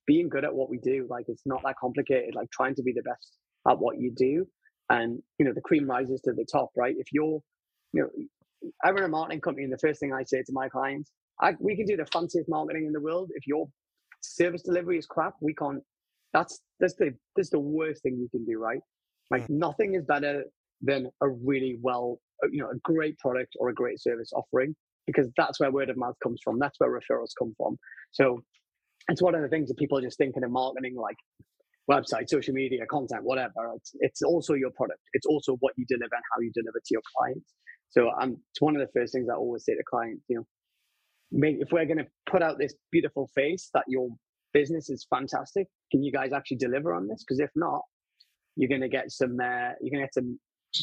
[0.06, 1.06] being good at what we do.
[1.08, 2.34] Like it's not that complicated.
[2.34, 3.36] Like trying to be the best
[3.68, 4.46] at what you do,
[4.90, 6.70] and you know, the cream rises to the top.
[6.76, 6.94] Right?
[6.98, 7.40] If you're,
[7.92, 10.68] you know, I run a marketing company, and the first thing I say to my
[10.68, 13.30] clients, I, we can do the fanciest marketing in the world.
[13.34, 13.68] If your
[14.22, 15.82] service delivery is crap, we can't
[16.32, 18.80] that's that's the that's the worst thing you can do, right?
[19.30, 19.50] Like mm.
[19.50, 20.44] nothing is better
[20.80, 24.74] than a really well, uh, you know, a great product or a great service offering
[25.06, 26.58] because that's where word of mouth comes from.
[26.58, 27.76] That's where referrals come from.
[28.12, 28.42] So
[29.08, 31.16] it's one of the things that people are just thinking of marketing like
[31.90, 33.72] website, social media, content, whatever.
[33.76, 35.00] It's, it's also your product.
[35.12, 37.54] It's also what you deliver and how you deliver to your clients.
[37.90, 40.46] So um, it's one of the first things I always say to clients, you know,
[41.30, 44.08] make, if we're going to put out this beautiful face that your
[44.52, 45.68] business is fantastic.
[45.90, 47.24] Can you guys actually deliver on this?
[47.26, 47.82] Because if not,
[48.56, 50.38] you're going to get some uh, you're going to get some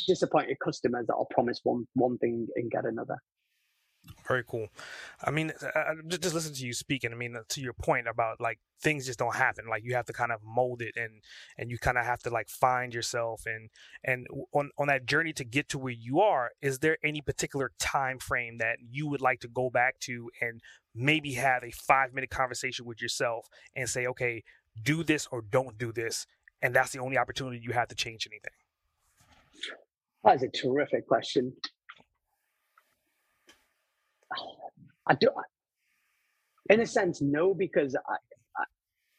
[0.07, 3.17] disappointed customers that will promise one one thing and get another.
[4.27, 4.67] Very cool.
[5.23, 5.51] I mean,
[6.07, 7.11] just, just listen to you speaking.
[7.11, 9.65] I mean, uh, to your point about like things just don't happen.
[9.69, 11.21] Like you have to kind of mold it, and
[11.57, 13.43] and you kind of have to like find yourself.
[13.45, 13.69] And
[14.03, 17.71] and on on that journey to get to where you are, is there any particular
[17.79, 20.61] time frame that you would like to go back to and
[20.95, 24.43] maybe have a five minute conversation with yourself and say, okay,
[24.81, 26.25] do this or don't do this,
[26.61, 28.53] and that's the only opportunity you have to change anything.
[30.23, 31.53] That's a terrific question.
[35.07, 35.29] I do,
[36.69, 38.15] in a sense, no, because I,
[38.57, 38.63] I,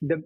[0.03, 0.23] the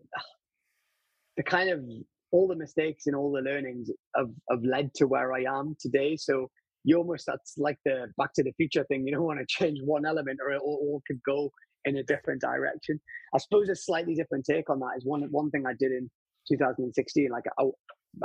[1.36, 1.84] the kind of
[2.30, 6.16] all the mistakes and all the learnings have, have led to where I am today.
[6.16, 6.50] So
[6.84, 9.06] you almost that's like the Back to the Future thing.
[9.06, 11.50] You don't want to change one element, or it all, all could go
[11.84, 13.00] in a different direction.
[13.34, 16.10] I suppose a slightly different take on that is one one thing I did in
[16.48, 17.30] 2016.
[17.30, 17.64] Like I,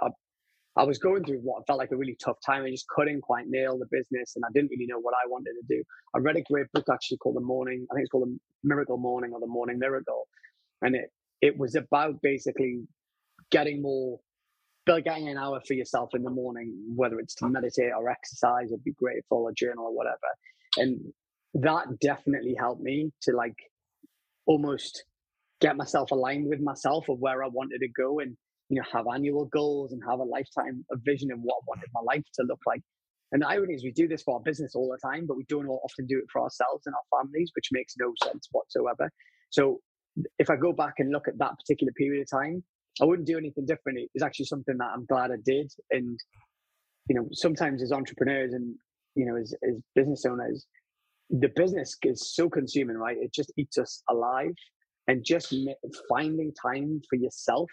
[0.02, 0.10] I,
[0.78, 2.64] I was going through what felt like a really tough time.
[2.64, 5.54] I just couldn't quite nail the business and I didn't really know what I wanted
[5.62, 5.84] to do.
[6.16, 8.98] I read a great book actually called The Morning, I think it's called The Miracle
[8.98, 10.28] Morning or The Morning Miracle.
[10.82, 12.82] And it, it was about basically
[13.52, 14.20] getting more,
[14.86, 18.78] getting an hour for yourself in the morning, whether it's to meditate or exercise or
[18.78, 20.18] be grateful or journal or whatever.
[20.78, 21.14] And
[21.56, 23.58] that definitely helped me to like
[24.46, 25.04] almost
[25.62, 28.38] get myself aligned with myself of where I wanted to go and
[28.70, 31.62] you know, have annual goals and have a lifetime a vision of what mm.
[31.62, 32.82] I wanted my life to look like.
[33.32, 35.44] And the irony is we do this for our business all the time, but we
[35.50, 39.12] don't often do it for ourselves and our families, which makes no sense whatsoever.
[39.52, 39.80] So
[40.40, 42.64] if I go back and look at that particular period of time,
[43.02, 44.00] I wouldn't do anything different.
[44.14, 45.72] It's actually something that I'm glad I did.
[45.92, 46.20] And,
[47.08, 48.76] you know, sometimes as entrepreneurs and,
[49.16, 50.66] you know, as, as business owners,
[51.30, 53.18] the business is so consuming, right?
[53.20, 54.56] It just eats us alive.
[55.08, 55.56] And just
[56.08, 57.70] finding time for yourself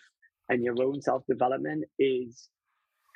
[0.49, 2.49] and your own self development is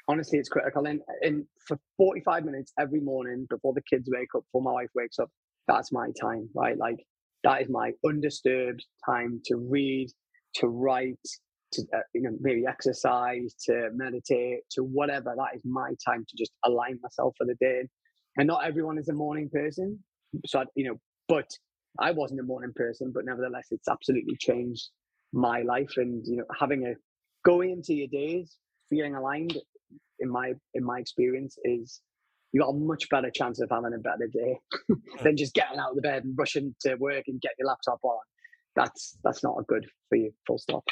[0.09, 0.87] honestly it's critical.
[0.87, 4.91] And, and for 45 minutes every morning before the kids wake up, before my wife
[4.95, 5.31] wakes up,
[5.69, 6.77] that's my time, right?
[6.77, 7.05] Like
[7.45, 10.09] that is my undisturbed time to read,
[10.57, 11.17] to write,
[11.73, 15.35] to uh, you know maybe exercise, to meditate, to whatever.
[15.37, 17.83] That is my time to just align myself for the day.
[18.37, 19.99] And not everyone is a morning person,
[20.47, 20.97] so I, you know,
[21.29, 21.49] but
[21.99, 24.89] I wasn't a morning person, but nevertheless, it's absolutely changed
[25.33, 25.93] my life.
[25.97, 26.95] And you know, having a
[27.45, 28.57] going into your days
[28.89, 29.57] feeling aligned
[30.19, 32.01] in my in my experience is
[32.53, 34.95] you got a much better chance of having a better day hmm.
[35.23, 38.01] than just getting out of the bed and rushing to work and get your laptop
[38.03, 38.19] on.
[38.77, 40.33] That's that's not a good for you.
[40.47, 40.85] Full stop.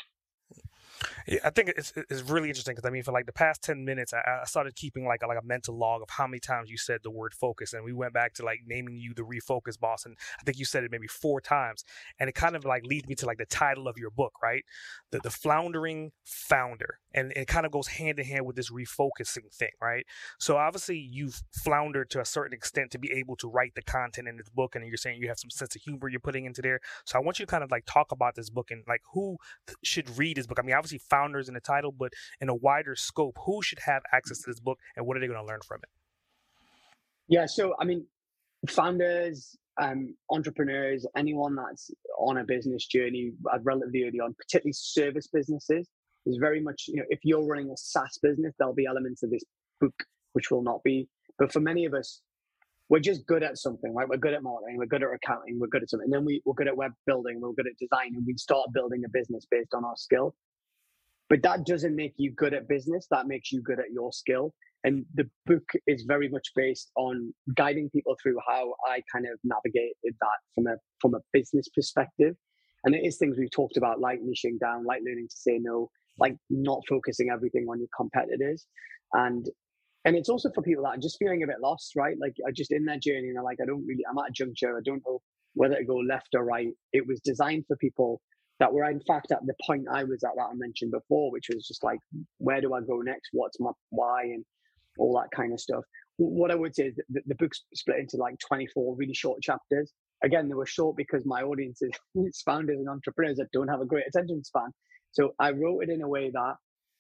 [1.45, 4.14] I think it's it's really interesting because I mean, for like the past ten minutes,
[4.14, 6.79] I, I, started keeping like a, like a mental log of how many times you
[6.79, 10.07] said the word focus, and we went back to like naming you the refocus boss,
[10.07, 11.85] and I think you said it maybe four times,
[12.19, 14.64] and it kind of like leads me to like the title of your book, right?
[15.11, 19.53] The the floundering founder, and it kind of goes hand in hand with this refocusing
[19.53, 20.05] thing, right?
[20.38, 24.29] So obviously you've floundered to a certain extent to be able to write the content
[24.29, 26.62] in this book, and you're saying you have some sense of humor you're putting into
[26.62, 26.81] there.
[27.05, 29.37] So I want you to kind of like talk about this book and like who
[29.83, 30.59] should read this book.
[30.59, 34.03] I mean, obviously founders in the title, but in a wider scope, who should have
[34.12, 35.88] access to this book and what are they going to learn from it?
[37.29, 38.07] Yeah, so I mean,
[38.68, 45.29] founders, um, entrepreneurs, anyone that's on a business journey uh, relatively early on, particularly service
[45.29, 45.88] businesses,
[46.29, 49.31] is very much, you know, if you're running a SaaS business, there'll be elements of
[49.31, 49.43] this
[49.81, 49.95] book
[50.33, 51.09] which will not be.
[51.38, 52.21] But for many of us,
[52.88, 54.09] we're just good at something, right?
[54.09, 56.07] We're good at marketing, we're good at accounting, we're good at something.
[56.07, 58.69] And then we, we're good at web building, we're good at design, and we start
[58.73, 60.35] building a business based on our skill.
[61.29, 63.07] But that doesn't make you good at business.
[63.11, 64.55] That makes you good at your skill.
[64.85, 69.38] And the book is very much based on guiding people through how I kind of
[69.45, 72.37] navigated that from a from a business perspective.
[72.85, 75.91] And it is things we've talked about, like niching down, like learning to say no,
[76.19, 78.67] like not focusing everything on your competitors.
[79.13, 79.47] And
[80.05, 82.17] and it's also for people that are just feeling a bit lost, right?
[82.21, 84.33] Like are just in their journey and they're like, I don't really I'm at a
[84.33, 85.21] juncture, I don't know
[85.55, 86.69] whether to go left or right.
[86.93, 88.21] It was designed for people
[88.61, 91.49] that were in fact at the point I was at that I mentioned before, which
[91.53, 91.99] was just like,
[92.39, 93.31] where do I go next?
[93.33, 94.45] What's my why and
[94.99, 95.85] all that kind of stuff.
[96.17, 99.93] What I would say is that the book's split into like 24 really short chapters.
[100.25, 101.93] Again, they were short because my audience is
[102.45, 104.71] founders and entrepreneurs that don't have a great attention span.
[105.12, 106.55] So I wrote it in a way that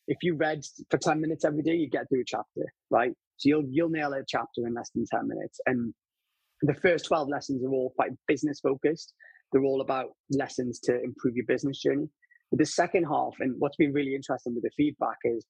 [0.06, 3.12] if you read for 10 minutes every day, you get through a chapter, right?
[3.36, 5.60] So you'll you'll nail a chapter in less than 10 minutes.
[5.66, 5.94] And
[6.62, 9.12] the first 12 lessons are all quite business focused.
[9.52, 12.08] They're all about lessons to improve your business journey.
[12.50, 15.44] But the second half, and what's been really interesting with the feedback is,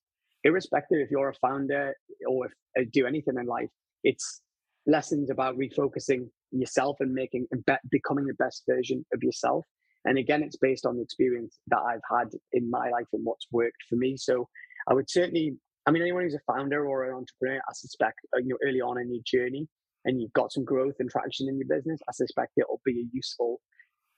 [0.44, 1.94] irrespective if you're a founder
[2.28, 3.70] or if uh, do anything in life,
[4.04, 4.42] it's
[4.86, 9.64] lessons about refocusing yourself and making and be, becoming the best version of yourself.
[10.04, 13.46] And again, it's based on the experience that I've had in my life and what's
[13.50, 14.16] worked for me.
[14.16, 14.48] So
[14.88, 15.56] I would certainly,
[15.86, 18.80] I mean, anyone who's a founder or an entrepreneur, I suspect, uh, you know, early
[18.80, 19.68] on in your journey,
[20.04, 23.10] and you've got some growth and traction in your business, I suspect it'll be a
[23.12, 23.60] useful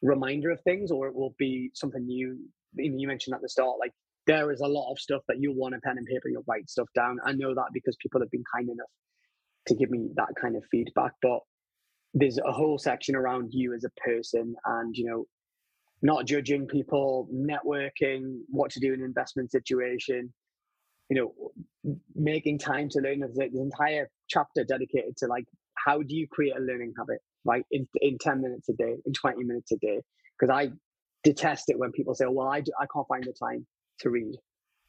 [0.03, 2.39] reminder of things, or it will be something new.
[2.77, 3.93] you mentioned at the start, like
[4.27, 6.69] there is a lot of stuff that you'll want a pen and paper, you'll write
[6.69, 7.19] stuff down.
[7.25, 8.91] I know that because people have been kind enough
[9.67, 11.13] to give me that kind of feedback.
[11.23, 11.41] But
[12.15, 15.25] there's a whole section around you as a person and, you know,
[16.03, 20.33] not judging people, networking, what to do in an investment situation,
[21.11, 23.21] you know, making time to learn.
[23.21, 25.45] There's an entire chapter dedicated to like,
[25.85, 27.65] how do you create a learning habit, right?
[27.71, 30.01] In, in 10 minutes a day, in 20 minutes a day.
[30.39, 30.73] Because I
[31.23, 33.67] detest it when people say, well, I, do, I can't find the time
[34.01, 34.35] to read.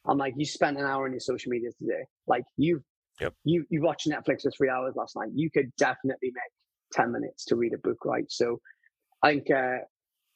[0.07, 2.05] I'm like, you spent an hour on your social media today.
[2.27, 2.81] Like you,
[3.19, 3.33] yep.
[3.43, 5.29] you, you watched Netflix for three hours last night.
[5.33, 8.25] You could definitely make 10 minutes to read a book, right?
[8.29, 8.59] So
[9.23, 9.79] I think, uh,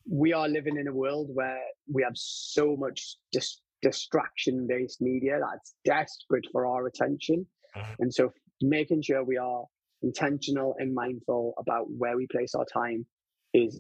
[0.10, 5.40] we are living in a world where we have so much dis- distraction based media
[5.40, 7.46] that's desperate for our attention.
[7.76, 7.94] Mm-hmm.
[8.00, 9.64] And so making sure we are
[10.02, 13.06] intentional and mindful about where we place our time
[13.54, 13.80] is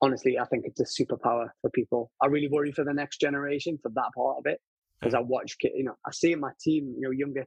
[0.00, 2.10] honestly, I think it's a superpower for people.
[2.22, 4.60] I really worry for the next generation for that part of it
[5.00, 7.46] because I watch, you know, I see my team, you know, younger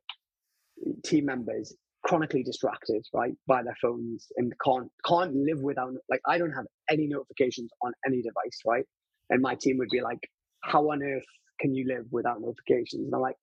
[1.03, 1.75] team members
[2.07, 5.93] chronically distracted, right, by their phones and can't can't live without.
[6.09, 8.85] Like, I don't have any notifications on any device, right?
[9.29, 10.19] And my team would be like,
[10.63, 11.25] "How on earth
[11.59, 13.35] can you live without notifications?" And I'm like,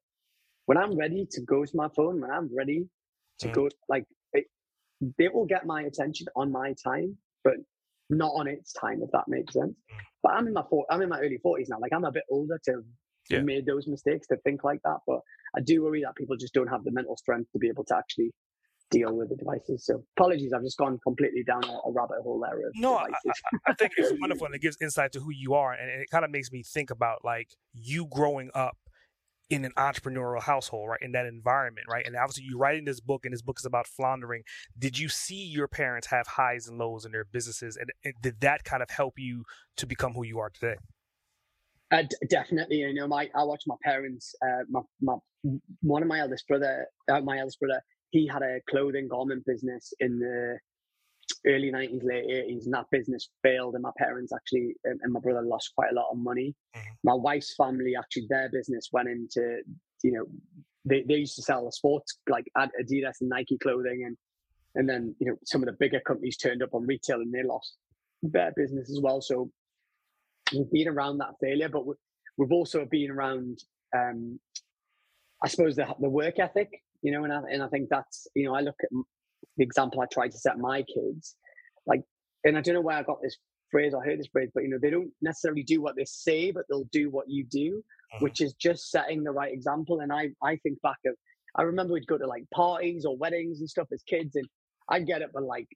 [0.67, 2.89] when I'm ready to go to my phone, when I'm ready
[3.41, 3.53] to mm.
[3.53, 4.47] go, like, it,
[5.19, 7.55] they will get my attention on my time, but
[8.09, 9.73] not on its time, if that makes sense.
[9.73, 9.99] Mm.
[10.23, 11.79] But I'm in my four, I'm in my early forties now.
[11.81, 12.83] Like I'm a bit older to
[13.31, 13.41] yeah.
[13.41, 14.99] made those mistakes to think like that.
[15.07, 15.21] But
[15.57, 17.97] I do worry that people just don't have the mental strength to be able to
[17.97, 18.33] actually
[18.91, 19.87] deal with the devices.
[19.87, 22.59] So apologies, I've just gone completely down a, a rabbit hole there.
[22.75, 23.07] no, I,
[23.67, 26.25] I, think it's wonderful and it gives insight to who you are, and it kind
[26.25, 28.77] of makes me think about like you growing up
[29.51, 31.01] in an entrepreneurial household, right?
[31.03, 32.07] In that environment, right?
[32.07, 34.43] And obviously, you're writing this book, and this book is about floundering.
[34.79, 38.41] Did you see your parents have highs and lows in their businesses, and, and did
[38.41, 39.45] that kind of help you
[39.77, 40.77] to become who you are today?
[41.91, 44.35] Uh, d- definitely, you know, my I watch my parents.
[44.43, 45.15] Uh, my my
[45.83, 49.93] one of my eldest brother, uh, my eldest brother, he had a clothing garment business
[50.01, 50.59] in the
[51.47, 53.75] early 90s, late 80s, and that business failed.
[53.75, 56.55] And my parents actually, and my brother lost quite a lot of money.
[56.77, 56.91] Mm-hmm.
[57.03, 59.61] My wife's family, actually, their business went into,
[60.03, 60.25] you know,
[60.85, 64.05] they, they used to sell the sports like Adidas and Nike clothing.
[64.07, 64.17] And,
[64.75, 67.43] and then, you know, some of the bigger companies turned up on retail and they
[67.43, 67.77] lost
[68.23, 69.21] their business as well.
[69.21, 69.51] So
[70.53, 71.85] we've been around that failure, but
[72.37, 73.63] we've also been around,
[73.97, 74.39] um,
[75.43, 78.47] I suppose, the, the work ethic, you know, and I, and I think that's, you
[78.47, 81.37] know, I look at the example I try to set my kids,
[81.87, 82.03] like,
[82.45, 83.37] and I don't know where I got this
[83.71, 86.51] phrase, I heard this phrase, but you know, they don't necessarily do what they say,
[86.51, 87.83] but they'll do what you do,
[88.15, 88.25] mm-hmm.
[88.25, 90.01] which is just setting the right example.
[90.01, 91.15] And I, I think back of,
[91.57, 94.49] I remember we'd go to like parties or weddings and stuff as kids, and
[94.89, 95.69] I'd get up at like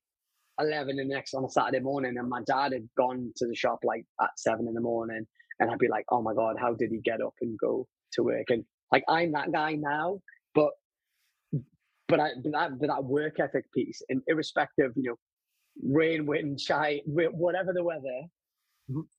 [0.58, 3.54] 11 in the next on a Saturday morning, and my dad had gone to the
[3.54, 5.26] shop like at seven in the morning,
[5.60, 8.22] and I'd be like, oh my God, how did he get up and go to
[8.22, 8.46] work?
[8.48, 10.20] And like, I'm that guy now,
[10.54, 10.70] but
[12.08, 15.16] but I, but that, but that work ethic piece, and irrespective, you know,
[15.82, 18.22] rain, wind, shine, whatever the weather,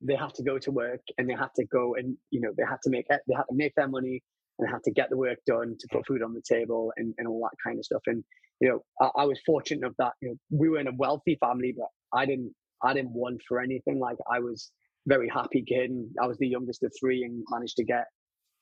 [0.02, 2.63] they have to go to work and they have to go and you know they
[2.67, 4.19] have to make they have to make their money
[4.58, 7.13] and they have to get the work done to put food on the table and,
[7.17, 8.02] and all that kind of stuff.
[8.08, 8.23] And
[8.60, 10.13] you know, I, I was fortunate of that.
[10.21, 13.60] You know, we were in a wealthy family, but I didn't I didn't want for
[13.60, 13.99] anything.
[13.99, 14.71] Like I was
[15.08, 18.06] very happy kid, and I was the youngest of three, and managed to get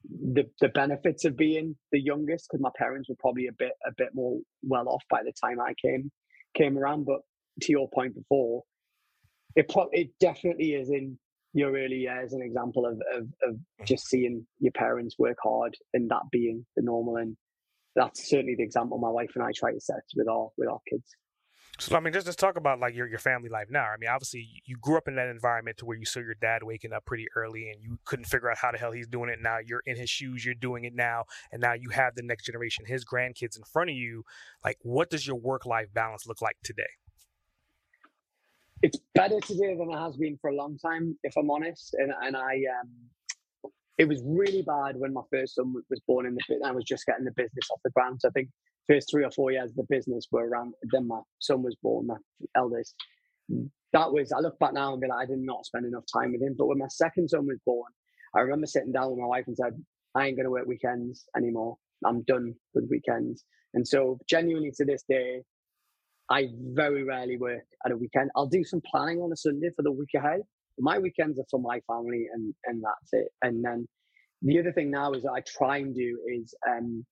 [0.10, 3.92] the the benefits of being the youngest because my parents were probably a bit a
[3.98, 6.12] bit more well off by the time I came
[6.56, 7.06] came around.
[7.06, 7.22] But
[7.62, 8.64] to your point before,
[9.56, 11.18] it pro- it definitely is in
[11.54, 16.10] your early years an example of, of of just seeing your parents work hard and
[16.10, 17.36] that being the normal and
[17.96, 20.80] that's certainly the example my wife and I try to set with our with our
[20.90, 21.16] kids.
[21.80, 23.84] So I mean, just just talk about like your your family life now.
[23.84, 26.64] I mean, obviously you grew up in that environment to where you saw your dad
[26.64, 29.40] waking up pretty early, and you couldn't figure out how the hell he's doing it.
[29.42, 32.46] Now you're in his shoes, you're doing it now, and now you have the next
[32.46, 34.24] generation, his grandkids in front of you.
[34.66, 36.84] Like, what does your work life balance look like today?
[38.82, 41.94] It's better today than it has been for a long time, if I'm honest.
[41.94, 46.34] And and I um, it was really bad when my first son was born in
[46.34, 46.42] the.
[46.56, 48.22] And I was just getting the business off the ground.
[48.22, 48.50] So I think
[48.88, 52.08] first three or four years of the business were around then my son was born,
[52.08, 52.18] my
[52.56, 52.96] eldest.
[53.94, 56.34] That was I look back now and be like, I did not spend enough time
[56.34, 56.56] with him.
[56.58, 57.92] But when my second son was born,
[58.36, 59.74] I remember sitting down with my wife and said,
[60.16, 61.78] I ain't gonna work weekends anymore.
[62.06, 63.44] I'm done with weekends.
[63.74, 65.42] And so genuinely to this day,
[66.30, 68.32] I very rarely work at a weekend.
[68.36, 70.42] I'll do some planning on a Sunday for the week ahead.
[70.80, 73.30] My weekends are for my family and and that's it.
[73.44, 73.88] And then
[74.44, 77.06] the other thing now is that I try and do is um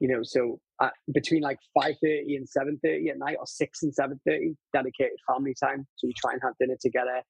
[0.00, 4.56] you know, so at, between like 5.30 and 7.30 at night or 6 and 7.30,
[4.72, 5.86] dedicated family time.
[5.96, 7.22] So we try and have dinner together.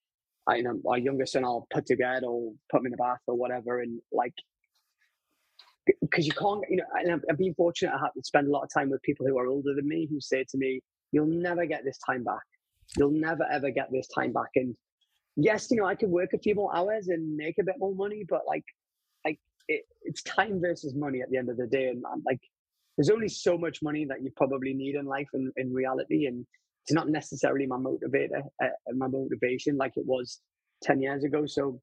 [0.48, 2.96] I, you know, our younger son, I'll put to bed or put him in the
[2.96, 3.80] bath or whatever.
[3.80, 4.34] And like,
[6.00, 7.92] because you can't, you know, and I've been fortunate.
[7.92, 10.06] I have to spend a lot of time with people who are older than me
[10.08, 10.80] who say to me,
[11.12, 12.42] you'll never get this time back.
[12.96, 14.50] You'll never ever get this time back.
[14.54, 14.76] And
[15.36, 17.94] yes, you know, I can work a few more hours and make a bit more
[17.94, 18.64] money, but like,
[19.24, 21.88] like it, it's time versus money at the end of the day.
[21.88, 22.40] And I'm like,
[23.00, 26.26] there's only so much money that you probably need in life and in reality.
[26.26, 26.44] And
[26.84, 30.40] it's not necessarily my motivator, uh, my motivation like it was
[30.82, 31.44] 10 years ago.
[31.46, 31.80] So,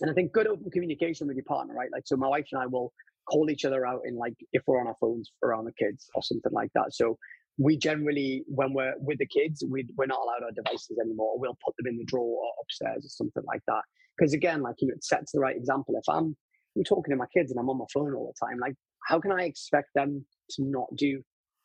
[0.00, 1.88] and I think good open communication with your partner, right?
[1.92, 2.92] Like, so my wife and I will
[3.30, 6.22] call each other out in like, if we're on our phones around the kids or
[6.24, 6.92] something like that.
[6.94, 7.16] So
[7.56, 11.38] we generally, when we're with the kids, we, we're not allowed our devices anymore.
[11.38, 13.82] We'll put them in the drawer or upstairs or something like that.
[14.18, 15.94] Because again, like, you know, it sets the right example.
[15.96, 16.36] If I'm,
[16.76, 18.74] I'm talking to my kids and I'm on my phone all the time, like,
[19.06, 21.22] how can I expect them to not do?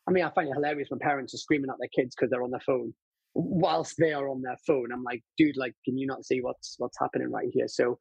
[0.07, 2.43] I mean, I find it hilarious when parents are screaming at their kids because they're
[2.43, 2.93] on their phone
[3.33, 4.91] whilst they are on their phone.
[4.91, 7.67] I'm like, dude, like, can you not see what's what's happening right here?
[7.67, 7.97] So,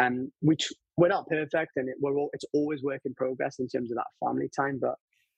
[0.00, 3.68] um, which we're not perfect, and it, we're all, it's always work in progress in
[3.68, 4.78] terms of that family time.
[4.80, 4.94] But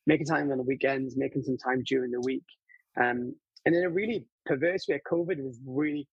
[0.07, 2.45] making time on the weekends, making some time during the week,
[3.01, 3.35] um,
[3.67, 6.07] and in a really perverse way, COVID was really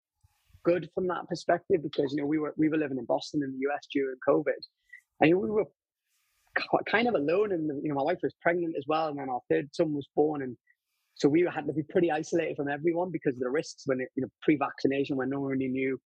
[0.64, 3.52] good from that perspective because you know we were we were living in Boston in
[3.52, 4.62] the US during COVID,
[5.22, 5.66] and we were
[6.90, 7.52] kind of alone.
[7.52, 10.08] And you know, my wife was pregnant as well, and then our third son was
[10.16, 10.58] born, and
[11.16, 14.10] so we had to be pretty isolated from everyone because of the risks when it,
[14.16, 16.00] you know pre-vaccination when no one really knew.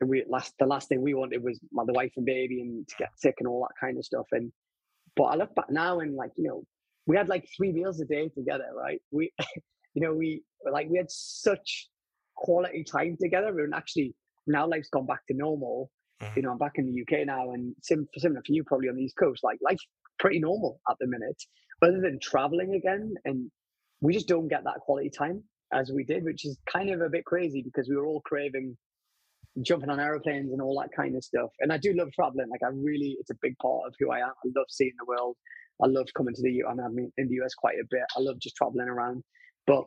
[0.00, 2.88] And we last the last thing we wanted was my the wife and baby and
[2.88, 4.26] to get sick and all that kind of stuff.
[4.32, 4.50] And
[5.16, 6.64] but I look back now and like you know
[7.06, 9.00] we had like three meals a day together, right?
[9.10, 9.32] We
[9.94, 11.88] you know we like we had such
[12.36, 13.60] quality time together.
[13.60, 14.14] And actually
[14.46, 15.90] now life's gone back to normal.
[16.22, 16.32] Mm-hmm.
[16.36, 18.96] You know, I'm back in the UK now, and sim- similar for you, probably on
[18.96, 19.86] the East Coast, like life's
[20.18, 21.42] pretty normal at the minute,
[21.82, 23.14] other than traveling again.
[23.24, 23.50] And
[24.00, 25.42] we just don't get that quality time
[25.72, 28.76] as we did, which is kind of a bit crazy because we were all craving
[29.62, 31.50] jumping on airplanes and all that kind of stuff.
[31.60, 32.48] And I do love traveling.
[32.50, 34.28] Like I really, it's a big part of who I am.
[34.28, 35.36] I love seeing the world.
[35.82, 36.68] I love coming to the U.
[36.68, 38.02] I mean, in the US quite a bit.
[38.16, 39.22] I love just traveling around.
[39.66, 39.84] But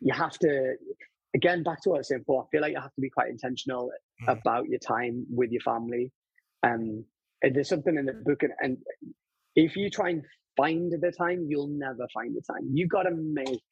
[0.00, 0.74] you have to
[1.36, 3.10] again, back to what I was saying before, I feel like you have to be
[3.10, 4.32] quite intentional mm.
[4.32, 6.10] about your time with your family.
[6.62, 7.04] Um,
[7.42, 8.78] and there's something in the book, and, and
[9.54, 10.22] if you try and
[10.56, 12.70] find the time, you'll never find the time.
[12.72, 13.62] You've got to make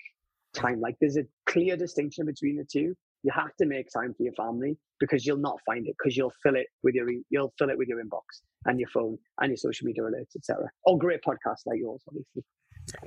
[0.55, 0.81] time.
[0.81, 2.95] Like there's a clear distinction between the two.
[3.23, 6.35] You have to make time for your family because you'll not find it because you'll
[6.43, 9.57] fill it with your you'll fill it with your inbox and your phone and your
[9.57, 10.69] social media alerts, etc.
[10.85, 12.45] Or great podcasts like yours, obviously.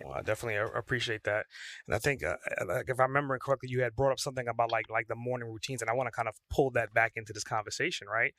[0.03, 1.45] Well, I definitely appreciate that,
[1.86, 4.47] and I think, uh, uh, like if I remember correctly, you had brought up something
[4.47, 7.13] about like like the morning routines, and I want to kind of pull that back
[7.15, 8.34] into this conversation, right?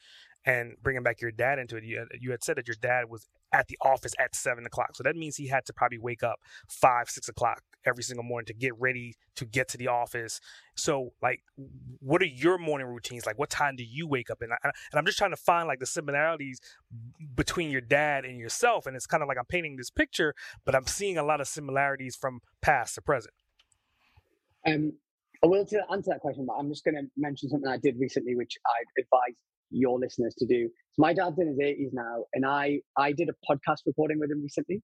[0.44, 3.28] And bringing back your dad into it, you, you had said that your dad was
[3.52, 6.40] at the office at seven o'clock, so that means he had to probably wake up
[6.68, 10.40] five, six o'clock every single morning to get ready to get to the office.
[10.76, 11.40] So, like,
[12.00, 13.26] what are your morning routines?
[13.26, 14.42] Like, what time do you wake up?
[14.42, 16.60] And, I, and I'm just trying to find like the similarities
[17.34, 18.86] between your dad and yourself.
[18.86, 21.48] And it's kind of like I'm painting this picture, but I'm seeing a lot of
[21.48, 23.34] similarities from past to present.
[24.66, 24.92] Um,
[25.42, 27.96] I will to answer that question, but I'm just going to mention something I did
[27.98, 29.36] recently, which I advise
[29.70, 30.68] your listeners to do.
[30.92, 34.30] So my dad's in his 80s now, and I I did a podcast recording with
[34.30, 34.82] him recently,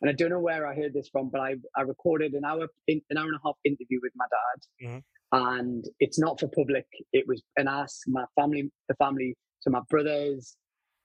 [0.00, 2.66] and I don't know where I heard this from, but I, I recorded an hour
[2.86, 5.58] in, an hour and a half interview with my dad, mm-hmm.
[5.60, 6.86] and it's not for public.
[7.12, 10.56] It was an ask my family, the family, so my brothers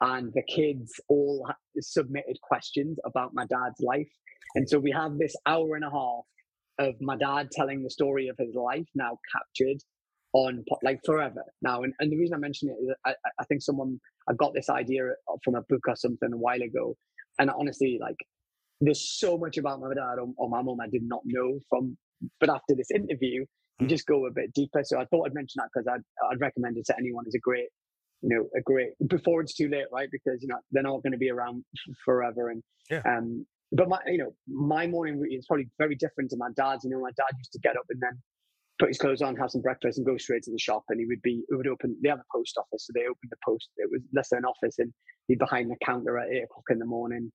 [0.02, 1.48] and the kids all
[1.80, 4.12] submitted questions about my dad's life,
[4.56, 6.24] and so we have this hour and a half
[6.78, 9.78] of my dad telling the story of his life now captured
[10.34, 11.84] on like forever now.
[11.84, 14.70] And, and the reason I mention it is I, I think someone I got this
[14.70, 15.04] idea
[15.44, 16.96] from a book or something a while ago,
[17.40, 18.18] and honestly, like
[18.82, 21.98] there's so much about my dad or, or my mom I did not know from,
[22.40, 23.46] but after this interview,
[23.80, 23.88] you hmm.
[23.88, 24.82] just go a bit deeper.
[24.84, 26.02] So I thought I'd mention that because I'd,
[26.32, 27.68] I'd recommend it to anyone as a great,
[28.22, 30.10] you know, a great before it's too late, right?
[30.12, 31.64] Because you know they're not going to be around
[32.04, 32.50] forever.
[32.50, 33.02] And yeah.
[33.06, 36.84] um, but my, you know, my morning routine is probably very different to my dad's.
[36.84, 38.22] You know, my dad used to get up and then
[38.80, 40.84] put his clothes on, have some breakfast, and go straight to the shop.
[40.90, 41.98] And he would be, he would open.
[42.02, 43.70] They have a post office, so they opened the post.
[43.78, 44.94] It was less than an office, and
[45.28, 47.32] he'd behind the counter at eight o'clock in the morning,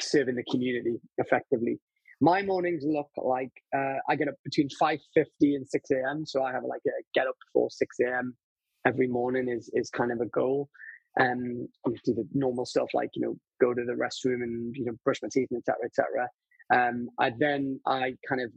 [0.00, 1.78] serving the community effectively.
[2.20, 6.24] My mornings look like uh, I get up between five fifty and six a.m.
[6.26, 8.36] So I have like a get up before six a.m.
[8.86, 10.68] every morning is is kind of a goal.
[11.20, 11.68] Um,
[12.04, 15.18] do the normal stuff like you know go to the restroom and you know brush
[15.22, 15.86] my teeth and etc.
[15.86, 16.28] etc.
[16.72, 18.50] Um, I then I kind of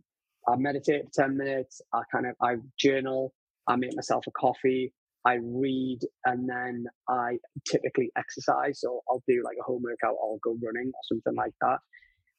[0.47, 1.81] I meditate for ten minutes.
[1.93, 3.33] I kind of I journal.
[3.67, 4.93] I make myself a coffee.
[5.25, 8.79] I read and then I typically exercise.
[8.81, 11.79] So I'll do like a home workout, I'll go running or something like that.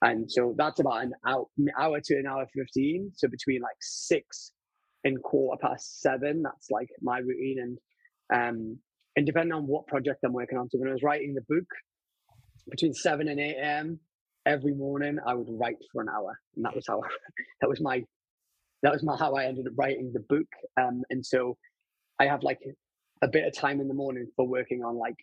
[0.03, 1.47] And so that's about an hour,
[1.79, 3.13] hour to an hour 15.
[3.17, 4.53] So between like six
[5.05, 7.79] and quarter past seven, that's like my routine.
[8.31, 8.79] And, um,
[9.17, 10.69] and depending on what project I'm working on.
[10.71, 11.67] So when I was writing the book,
[12.69, 14.01] between 7 and 8 a.m.
[14.45, 16.39] every morning, I would write for an hour.
[16.57, 17.01] And that was how,
[17.61, 18.03] that was my,
[18.83, 20.47] that was my, how I ended up writing the book.
[20.79, 21.57] Um, and so
[22.21, 22.59] I have like
[23.23, 25.17] a bit of time in the morning for working on like,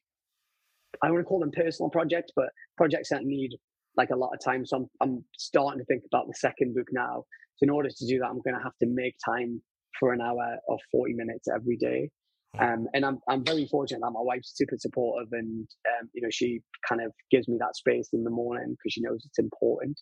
[1.02, 3.52] I want to call them personal projects, but projects that need
[3.98, 4.66] like a lot of time.
[4.66, 7.24] So I'm, I'm starting to think about the second book now.
[7.58, 9.62] So in order to do that, I'm going to have to make time
[10.00, 12.10] for an hour or 40 minutes every day.
[12.60, 15.68] Um, and I'm I'm very fortunate that my wife's super supportive, and
[16.00, 19.02] um, you know she kind of gives me that space in the morning because she
[19.02, 20.00] knows it's important.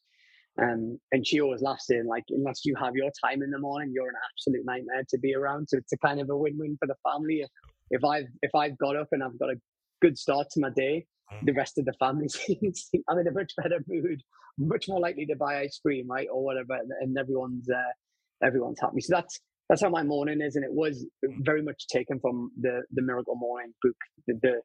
[0.62, 3.91] Um, and she always laughs in like, unless you have your time in the morning,
[3.93, 5.68] you're an absolute nightmare to be around.
[5.70, 7.41] So it's a kind of a win-win for the family.
[7.41, 7.49] If,
[7.89, 9.56] if I've if I've got up and I've got a
[10.02, 11.45] good start to my day, mm.
[11.45, 14.22] the rest of the family seems I'm in a much better mood,
[14.58, 19.02] much more likely to buy ice cream, right, or whatever, and everyone's uh, everyone's happy.
[19.02, 19.39] So that's
[19.70, 23.36] that's how my morning is, and it was very much taken from the the Miracle
[23.36, 23.95] Morning book.
[24.28, 24.62] The, the,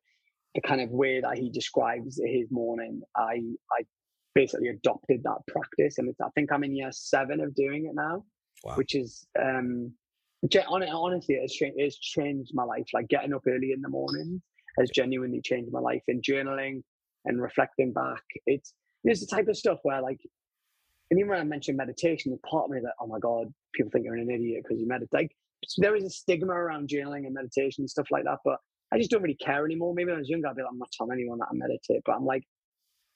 [0.56, 3.84] the kind of way that he describes his morning, I I
[4.36, 7.94] basically adopted that practice, and it's I think I'm in year seven of doing it
[7.94, 8.22] now,
[8.62, 8.74] wow.
[8.74, 9.92] which is um,
[10.62, 12.86] honestly it's, it's changed my life.
[12.94, 14.40] Like getting up early in the morning
[14.78, 16.02] has genuinely changed my life.
[16.06, 16.82] And journaling
[17.24, 18.74] and reflecting back, it's
[19.04, 20.20] it's the type of stuff where like
[21.10, 23.90] and even when I mentioned meditation, there's part of me that, oh my God, people
[23.90, 25.12] think you're an idiot because you meditate.
[25.12, 25.36] Like,
[25.78, 28.58] there is a stigma around journaling and meditation and stuff like that, but
[28.92, 29.94] I just don't really care anymore.
[29.94, 32.02] Maybe when I was younger, I'd be like, I'm not telling anyone that I meditate,
[32.04, 32.42] but I'm like,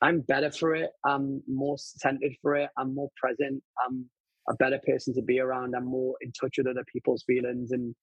[0.02, 0.90] I'm better for it.
[1.04, 2.70] I'm more centered for it.
[2.78, 3.62] I'm more present.
[3.84, 4.08] I'm
[4.48, 5.74] a better person to be around.
[5.76, 7.94] I'm more in touch with other people's feelings, and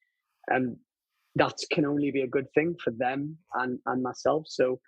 [0.48, 0.78] and
[1.36, 4.45] that can only be a good thing for them and and myself.
[4.48, 4.80] So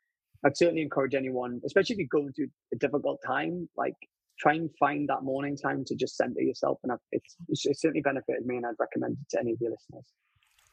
[0.45, 3.95] I'd certainly encourage anyone, especially if you're going through a difficult time, like
[4.39, 6.79] try and find that morning time to just center yourself.
[6.83, 10.05] And it's, it's certainly benefited me, and I'd recommend it to any of your listeners.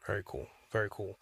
[0.07, 0.47] Very cool.
[0.73, 1.19] Very cool.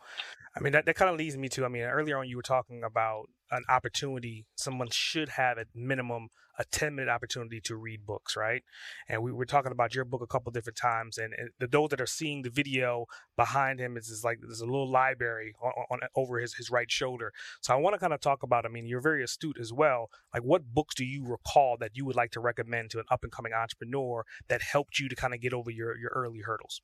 [0.57, 2.43] I mean, that, that kind of leads me to, I mean, earlier on you were
[2.43, 4.47] talking about an opportunity.
[4.57, 6.29] Someone should have at minimum
[6.59, 8.63] a 10 minute opportunity to read books, right?
[9.09, 11.19] And we were talking about your book a couple different times.
[11.19, 13.07] And, and the, those that are seeing the video
[13.37, 16.91] behind him is, is like there's a little library on, on over his, his right
[16.91, 17.33] shoulder.
[17.61, 20.11] So I want to kind of talk about, I mean, you're very astute as well.
[20.33, 23.25] Like, what books do you recall that you would like to recommend to an up
[23.25, 26.81] and coming entrepreneur that helped you to kind of get over your, your early hurdles?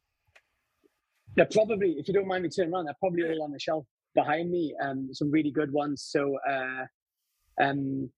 [1.36, 3.86] They're probably, if you don't mind me turning around, they're probably all on the shelf
[4.14, 4.74] behind me.
[4.82, 6.06] Um, some really good ones.
[6.08, 6.84] So, uh,
[7.60, 8.10] um,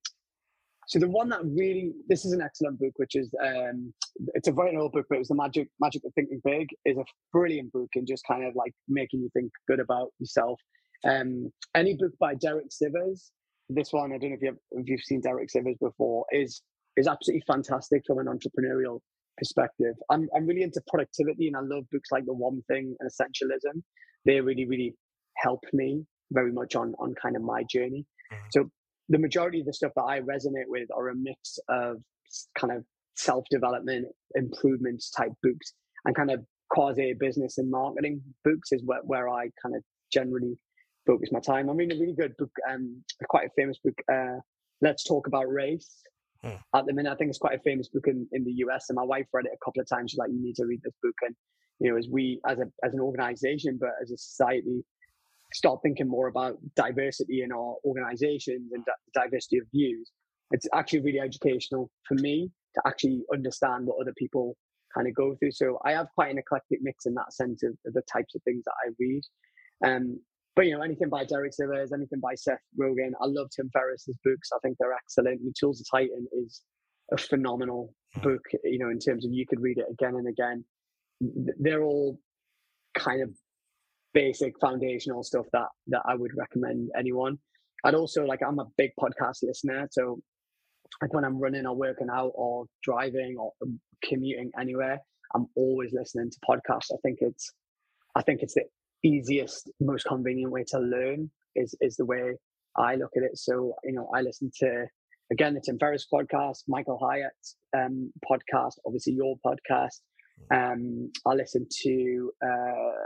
[0.87, 3.93] so the one that really, this is an excellent book, which is, um,
[4.35, 6.99] it's a very old book, but it was the magic, magic of thinking big is
[6.99, 10.61] a brilliant book and just kind of like making you think good about yourself.
[11.05, 13.31] Um, any book by Derek Sivers,
[13.69, 16.63] this one, I don't know if you've, if you've seen Derek Sivers before, is,
[16.97, 19.01] is absolutely fantastic from an entrepreneurial
[19.37, 19.95] perspective.
[20.11, 23.83] I'm I'm really into productivity, and I love books like The One Thing and Essentialism.
[24.25, 24.95] They really really
[25.39, 28.05] help me very much on on kind of my journey.
[28.33, 28.47] Mm-hmm.
[28.51, 28.71] So
[29.09, 31.97] the majority of the stuff that I resonate with are a mix of
[32.59, 32.85] kind of
[33.17, 35.75] self development, improvements type books,
[36.05, 40.57] and kind of quasi business and marketing books is where, where I kind of generally
[41.07, 41.69] focus my time.
[41.69, 44.39] I'm reading a really good book, um, quite a famous book, uh,
[44.81, 46.03] Let's Talk About Race
[46.45, 46.57] Hmm.
[46.75, 48.97] At the minute, I think it's quite a famous book in, in the US, and
[48.97, 50.11] my wife read it a couple of times.
[50.11, 51.37] She's like, "You need to read this book." And
[51.79, 54.85] you know, as we as a as an organization, but as a society,
[55.53, 60.11] start thinking more about diversity in our organizations and di- diversity of views.
[60.51, 64.57] It's actually really educational for me to actually understand what other people
[64.95, 65.53] kind of go through.
[65.53, 68.43] So I have quite an eclectic mix in that sense of, of the types of
[68.43, 69.23] things that I read.
[69.85, 70.21] Um,
[70.55, 73.15] but you know, anything by Derek Sivers, anything by Seth Godin.
[73.21, 74.51] I love Tim Ferriss's books.
[74.55, 75.41] I think they're excellent.
[75.43, 76.61] The Tools of Titan is
[77.11, 78.43] a phenomenal book.
[78.65, 80.65] You know, in terms of you could read it again and again.
[81.21, 82.19] They're all
[82.99, 83.31] kind of
[84.13, 87.39] basic foundational stuff that that I would recommend anyone.
[87.85, 90.21] I'd also like I'm a big podcast listener, so
[91.01, 95.01] like when I'm running or working out or driving or um, commuting anywhere,
[95.35, 96.93] I'm always listening to podcasts.
[96.93, 97.53] I think it's
[98.15, 98.65] I think it's the
[99.05, 102.37] easiest, most convenient way to learn is is the way
[102.77, 103.39] I look at it.
[103.39, 104.87] So you know, I listen to
[105.31, 110.01] again the Tim Ferriss podcast, Michael Hyatt's um, podcast, obviously your podcast.
[110.51, 113.03] Um, I listen to uh,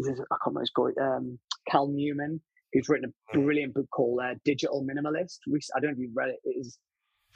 [0.00, 1.38] I can't remember his called um,
[1.70, 2.40] Cal Newman,
[2.72, 5.38] who's written a brilliant book called uh, Digital Minimalist.
[5.76, 6.40] I don't know if you've read it.
[6.44, 6.78] It is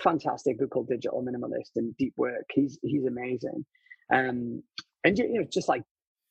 [0.03, 2.45] fantastic book called Digital Minimalist and deep work.
[2.53, 3.65] He's he's amazing.
[4.13, 4.63] Um,
[5.05, 5.83] and you know, just like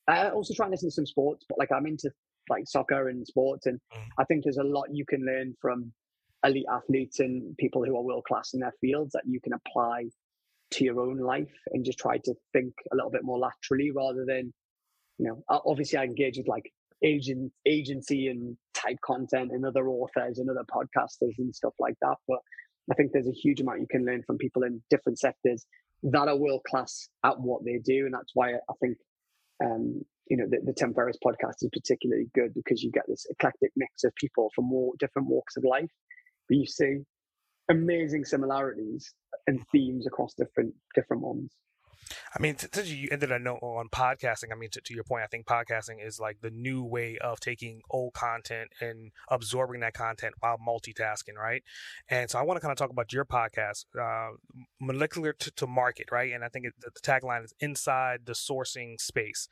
[0.09, 2.11] I also try and listen to some sports, but like I'm into
[2.49, 4.01] like soccer and sports, and mm.
[4.17, 5.91] I think there's a lot you can learn from
[6.43, 10.05] elite athletes and people who are world class in their fields that you can apply
[10.71, 14.23] to your own life and just try to think a little bit more laterally rather
[14.25, 14.53] than,
[15.17, 16.71] you know, obviously I engage with like
[17.03, 22.15] agent agency and type content and other authors and other podcasters and stuff like that.
[22.27, 22.39] But
[22.91, 25.65] I think there's a huge amount you can learn from people in different sectors
[26.03, 28.97] that are world class at what they do, and that's why I think
[29.63, 33.25] um, you know the, the Tim Ferriss podcast is particularly good because you get this
[33.29, 35.91] eclectic mix of people from all different walks of life.
[36.47, 36.99] But you see
[37.69, 39.13] amazing similarities
[39.47, 41.51] and themes across different different ones.
[42.35, 45.23] I mean, since you ended a note on podcasting, I mean, to, to, your point,
[45.23, 49.93] I think podcasting is like the new way of taking old content and absorbing that
[49.93, 51.63] content while multitasking, right?
[52.09, 54.35] And so I want to kind of talk about your podcast, uh,
[54.79, 56.33] Molecular to, to, Market, right?
[56.33, 59.47] And I think it, the, tagline is inside the sourcing space.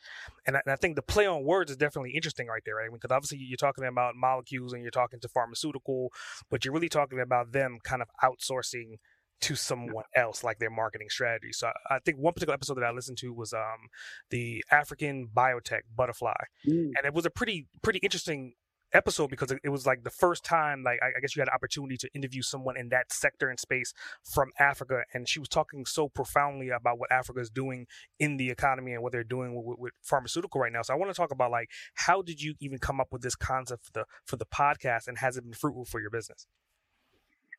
[0.46, 2.92] And I, and I, think the play on words is definitely interesting right there, right?
[2.92, 6.12] Because obviously you're talking about molecules and you're talking to pharmaceutical,
[6.50, 8.98] but you're really talking about them kind of outsourcing
[9.42, 11.52] to someone else like their marketing strategy.
[11.52, 13.90] So I think one particular episode that I listened to was um
[14.30, 16.34] the African biotech butterfly.
[16.68, 16.92] Mm.
[16.98, 18.54] And it was a pretty pretty interesting
[18.94, 21.98] episode because it was like the first time like I guess you had an opportunity
[21.98, 26.08] to interview someone in that sector and space from Africa and she was talking so
[26.08, 27.86] profoundly about what Africa is doing
[28.20, 30.82] in the economy and what they're doing with, with, pharmaceutical right now.
[30.82, 33.36] So I want to talk about like how did you even come up with this
[33.36, 36.48] concept for the for the podcast and has it been fruitful for your business?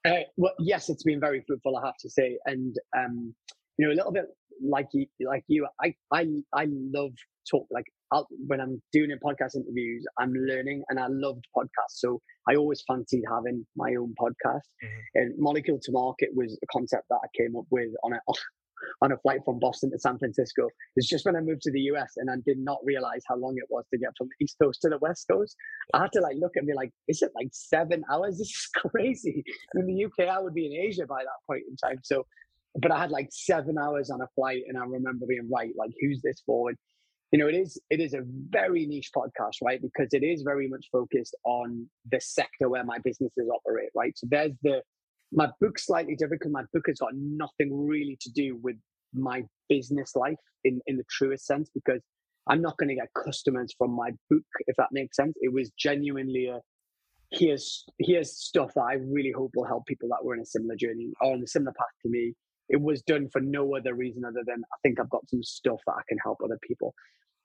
[0.08, 3.34] Uh, well, yes, it's been very fruitful, I have to say, and um,
[3.78, 4.26] you know, a little bit
[4.62, 7.12] like you, like you, I, I, I love
[7.50, 7.66] talk.
[7.70, 11.96] Like I'll, when I'm doing podcast interviews, I'm learning, and I loved podcasts.
[11.96, 14.66] So I always fancied having my own podcast.
[14.84, 15.00] Mm-hmm.
[15.14, 18.20] And Molecule to Market was a concept that I came up with on a
[19.02, 20.68] on a flight from Boston to San Francisco.
[20.96, 23.54] It's just when I moved to the US and I did not realize how long
[23.56, 25.56] it was to get from the East Coast to the West Coast.
[25.94, 28.38] I had to like look and be like, is it like seven hours?
[28.38, 29.42] This is crazy.
[29.74, 31.98] In the UK, I would be in Asia by that point in time.
[32.02, 32.24] So,
[32.76, 35.90] but I had like seven hours on a flight and I remember being right, like,
[36.00, 36.68] who's this for?
[36.68, 36.78] And,
[37.32, 39.80] you know, it is it is a very niche podcast, right?
[39.82, 44.16] Because it is very much focused on the sector where my businesses operate, right?
[44.16, 44.82] So there's the
[45.32, 48.76] my book's slightly different because my book has got nothing really to do with
[49.14, 52.02] my business life in, in the truest sense because
[52.48, 55.34] I'm not going to get customers from my book, if that makes sense.
[55.40, 56.60] It was genuinely a
[57.30, 60.76] here's here's stuff that I really hope will help people that were in a similar
[60.76, 62.34] journey or on a similar path to me.
[62.70, 65.80] It was done for no other reason other than I think I've got some stuff
[65.86, 66.94] that I can help other people.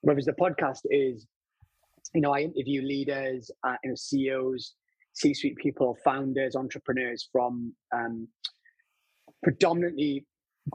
[0.02, 1.28] Whereas the podcast is,
[2.14, 4.74] you know, I interview leaders, uh, you know, CEOs,
[5.14, 8.28] C-suite people, founders, entrepreneurs from um,
[9.44, 10.26] predominantly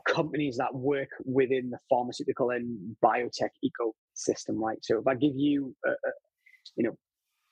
[0.06, 4.78] companies that work within the pharmaceutical and biotech ecosystem, right?
[4.82, 6.12] So if I give you, a, a,
[6.76, 6.96] you know,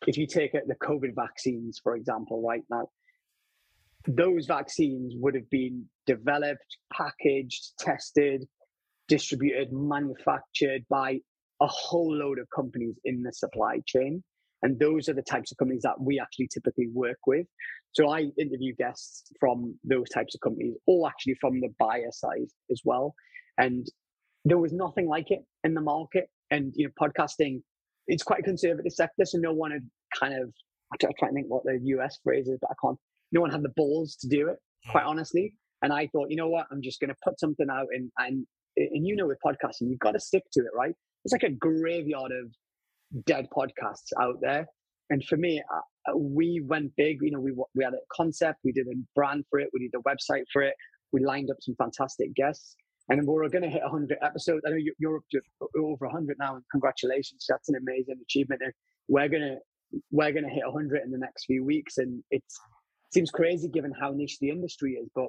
[0.06, 2.88] if you take the COVID vaccines, for example, right now,
[4.06, 8.46] those vaccines would have been developed, packaged, tested,
[9.08, 11.18] distributed, manufactured by
[11.60, 14.22] a whole load of companies in the supply chain.
[14.62, 17.46] And those are the types of companies that we actually typically work with.
[17.92, 22.48] So I interview guests from those types of companies, or actually from the buyer side
[22.70, 23.14] as well.
[23.58, 23.86] And
[24.44, 26.28] there was nothing like it in the market.
[26.50, 27.62] And you know, podcasting,
[28.06, 29.82] it's quite a conservative sector, so no one had
[30.18, 30.52] kind of
[30.92, 32.98] I try to think what the US phrase is, but I can't.
[33.32, 34.56] No one had the balls to do it,
[34.90, 35.08] quite mm.
[35.08, 35.54] honestly.
[35.82, 38.46] And I thought, you know what, I'm just going to put something out, and and
[38.76, 40.94] and you know, with podcasting, you've got to stick to it, right?
[41.24, 42.52] It's like a graveyard of
[43.24, 44.66] dead podcasts out there.
[45.10, 47.18] And for me, uh, uh, we went big.
[47.22, 49.98] You know, we we had a concept, we did a brand for it, we did
[49.98, 50.74] a website for it,
[51.12, 52.74] we lined up some fantastic guests,
[53.08, 54.62] and we are going to hit 100 episodes.
[54.66, 55.40] I know you're up to
[55.78, 57.46] over 100 now, and congratulations!
[57.48, 58.62] That's an amazing achievement.
[58.64, 58.72] And
[59.08, 59.56] we're gonna
[60.10, 62.42] we're gonna hit 100 in the next few weeks, and it
[63.12, 65.28] seems crazy given how niche the industry is, but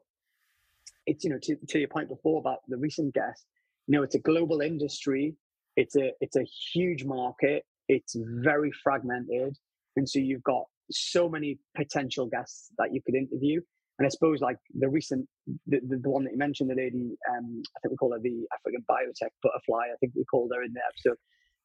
[1.06, 3.46] it's you know to, to your point before about the recent guest.
[3.88, 5.36] You know, it's a global industry
[5.78, 7.64] it's a it's a huge market.
[7.88, 9.56] It's very fragmented,
[9.96, 13.62] and so you've got so many potential guests that you could interview.
[14.00, 15.28] And I suppose like the recent,
[15.66, 18.20] the, the, the one that you mentioned, the lady, um, I think we call her
[18.20, 19.86] the African biotech butterfly.
[19.92, 21.18] I think we called her in the episode.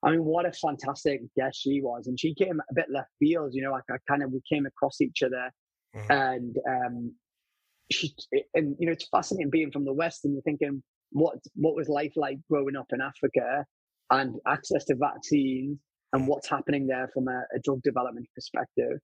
[0.02, 3.50] I mean, what a fantastic guest she was, and she came a bit left field.
[3.54, 5.50] You know, like I kind of we came across each other,
[5.96, 6.12] mm-hmm.
[6.12, 7.14] and um,
[7.90, 8.14] she
[8.54, 11.88] and you know it's fascinating being from the West, and you're thinking, what what was
[11.88, 13.64] life like growing up in Africa?
[14.10, 15.78] And access to vaccines
[16.12, 18.98] and what's happening there from a, a drug development perspective.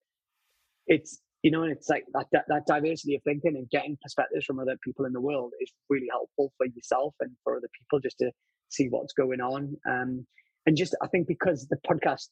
[0.86, 4.44] It's you know, and it's like that, that, that diversity of thinking and getting perspectives
[4.44, 8.00] from other people in the world is really helpful for yourself and for other people
[8.00, 8.32] just to
[8.70, 9.76] see what's going on.
[9.88, 10.26] Um,
[10.66, 12.28] and just I think because the podcast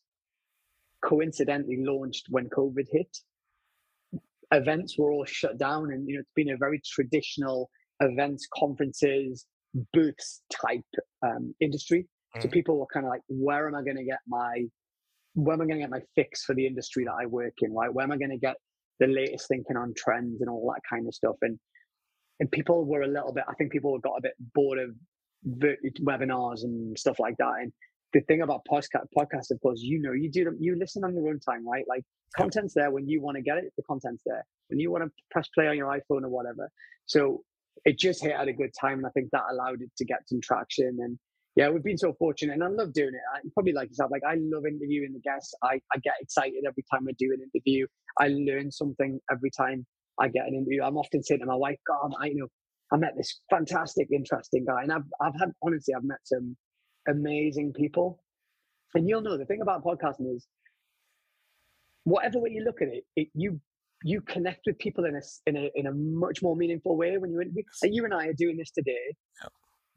[1.05, 3.17] coincidentally launched when COVID hit,
[4.53, 9.47] events were all shut down, and you know it's been a very traditional events, conferences,
[9.93, 10.85] booths type
[11.25, 12.07] um, industry.
[12.37, 12.43] Mm.
[12.43, 14.65] So people were kind of like, where am I going to get my
[15.35, 17.75] where am I going to get my fix for the industry that I work in?
[17.75, 17.93] Right?
[17.93, 18.57] Where am I going to get
[19.01, 21.37] the latest thinking on trends and all that kind of stuff?
[21.43, 21.59] And
[22.41, 23.45] and people were a little bit.
[23.49, 24.91] I think people got a bit bored of
[25.47, 27.53] webinars and stuff like that.
[27.61, 27.73] And
[28.13, 31.15] the thing about podcast, podcast, of course, you know, you do them, you listen on
[31.15, 31.85] your own time, right?
[31.89, 32.03] Like
[32.37, 33.73] content's there when you want to get it.
[33.77, 36.71] The content's there when you want to press play on your iPhone or whatever.
[37.07, 37.43] So
[37.85, 40.27] it just hit at a good time, and I think that allowed it to get
[40.27, 40.99] some traction.
[41.01, 41.19] And
[41.57, 43.21] yeah, we've been so fortunate, and I love doing it.
[43.35, 45.55] I, probably like yourself, like I love interviewing the guests.
[45.63, 47.87] I, I get excited every time I do an interview.
[48.21, 49.87] I learn something every time
[50.21, 50.83] I get an interview.
[50.83, 52.49] I'm often saying to my wife, "God, I you know
[52.93, 56.57] I met this fantastic, interesting guy, and I've I've had honestly, I've met some
[57.09, 58.23] amazing people.
[58.95, 60.47] And you'll know the thing about podcasting is,
[62.05, 63.61] whatever way you look at it, it you
[64.05, 67.33] you connect with people in a in a in a much more meaningful way when
[67.33, 67.63] you interview.
[67.83, 69.49] Like you and I are doing this today, yeah.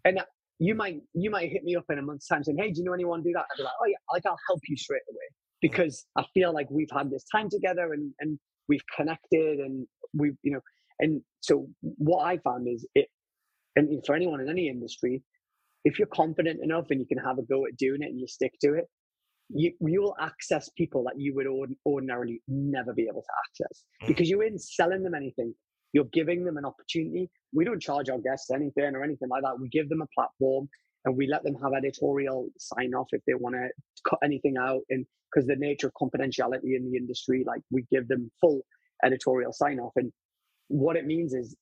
[0.05, 0.19] and
[0.59, 2.85] you might you might hit me up in a month's time saying, "Hey, do you
[2.85, 5.27] know anyone do that?" I'd be like, "Oh yeah, like I'll help you straight away,"
[5.61, 10.35] because I feel like we've had this time together and and we've connected and we've
[10.43, 10.61] you know
[10.99, 13.07] and so what I found is it,
[13.75, 15.23] and for anyone in any industry,
[15.85, 18.27] if you're confident enough and you can have a go at doing it and you
[18.27, 18.85] stick to it,
[19.49, 21.47] you you will access people that you would
[21.85, 24.07] ordinarily never be able to access mm.
[24.07, 25.53] because you ain't selling them anything.
[25.93, 27.29] You're giving them an opportunity.
[27.53, 29.59] We don't charge our guests anything or anything like that.
[29.59, 30.69] We give them a platform
[31.05, 33.69] and we let them have editorial sign off if they want to
[34.07, 34.81] cut anything out.
[34.89, 38.61] And because the nature of confidentiality in the industry, like we give them full
[39.03, 39.93] editorial sign off.
[39.95, 40.11] And
[40.67, 41.55] what it means is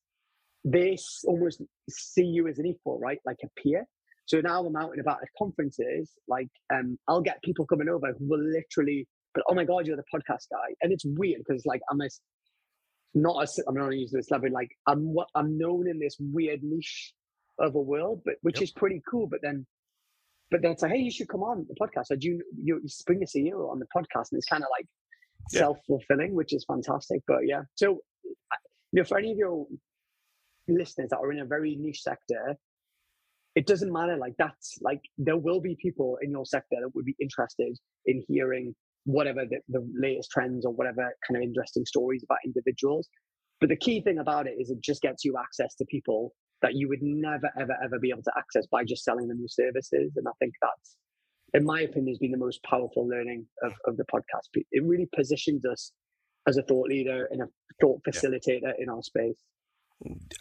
[0.64, 3.18] they almost see you as an equal, right?
[3.24, 3.86] Like a peer.
[4.26, 8.08] So now I'm out and about at conferences, like um, I'll get people coming over
[8.18, 11.64] who will literally, but oh my god, you're the podcast guy, and it's weird because
[11.64, 12.08] like I'm a
[13.14, 16.62] not a, I'm not using this level, like I'm what I'm known in this weird
[16.62, 17.12] niche
[17.58, 18.64] of a world, but which yep.
[18.64, 19.26] is pretty cool.
[19.26, 19.66] But then,
[20.50, 22.06] but then it's like, hey, you should come on the podcast.
[22.06, 24.68] So do you you, you spring a CEO on the podcast, and it's kind of
[24.78, 24.86] like
[25.48, 27.22] self fulfilling, which is fantastic.
[27.26, 28.00] But yeah, so
[28.92, 29.66] you know, for any of your
[30.68, 32.56] listeners that are in a very niche sector,
[33.54, 34.16] it doesn't matter.
[34.16, 38.22] Like that's like there will be people in your sector that would be interested in
[38.28, 38.74] hearing
[39.08, 43.08] whatever the, the latest trends or whatever kind of interesting stories about individuals.
[43.58, 46.74] But the key thing about it is it just gets you access to people that
[46.74, 50.12] you would never, ever, ever be able to access by just selling them your services.
[50.16, 50.96] And I think that's,
[51.54, 54.62] in my opinion, has been the most powerful learning of, of the podcast.
[54.70, 55.90] It really positions us
[56.46, 57.46] as a thought leader and a
[57.80, 58.72] thought facilitator yeah.
[58.78, 59.42] in our space.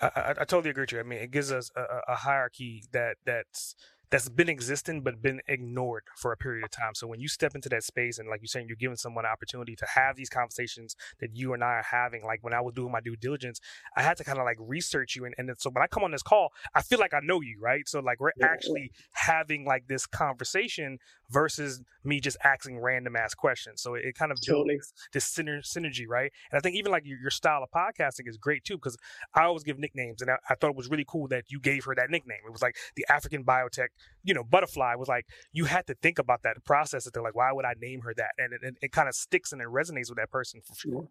[0.01, 0.99] I, I, totally agree with you.
[0.99, 3.75] I mean, it gives us a, a hierarchy that that's
[4.09, 6.95] that's been existing but been ignored for a period of time.
[6.95, 9.31] So when you step into that space and like you're saying, you're giving someone an
[9.31, 12.23] opportunity to have these conversations that you and I are having.
[12.23, 13.59] Like when I was doing my due diligence,
[13.95, 16.11] I had to kind of like research you, and, and so when I come on
[16.11, 17.87] this call, I feel like I know you, right?
[17.87, 20.99] So like we're yeah, actually having like this conversation
[21.29, 23.81] versus me just asking random ass questions.
[23.81, 24.75] So it, it kind of totally.
[24.75, 26.31] builds this synergy, right?
[26.51, 28.97] And I think even like your, your style of podcasting is great too because
[29.33, 31.83] I always give nicknames, and I, I thought it was really cool that you gave
[31.85, 32.39] her that nickname.
[32.45, 33.87] It was like the African biotech
[34.23, 37.05] you know, butterfly was like, you had to think about that process.
[37.05, 38.31] That They're like, why would I name her that?
[38.37, 41.07] And it, it, it kind of sticks and it resonates with that person for sure.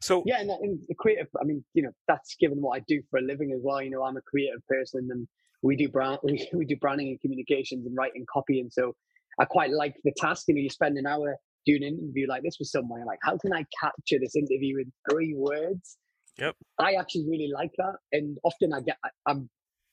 [0.00, 1.26] So yeah, and, and the creative.
[1.40, 3.82] I mean, you know, that's given what I do for a living as well.
[3.82, 5.26] You know, I'm a creative person, and
[5.62, 8.94] we do brand, we, we do branding and communications and writing copy, and so
[9.40, 10.44] I quite like the task.
[10.48, 11.36] You know, you spend an hour
[11.66, 13.04] doing an interview like this with someone.
[13.04, 15.96] Like, how can I capture this interview in three words?
[16.38, 16.54] Yep.
[16.78, 18.96] I actually really like that, and often I get
[19.26, 19.48] I'm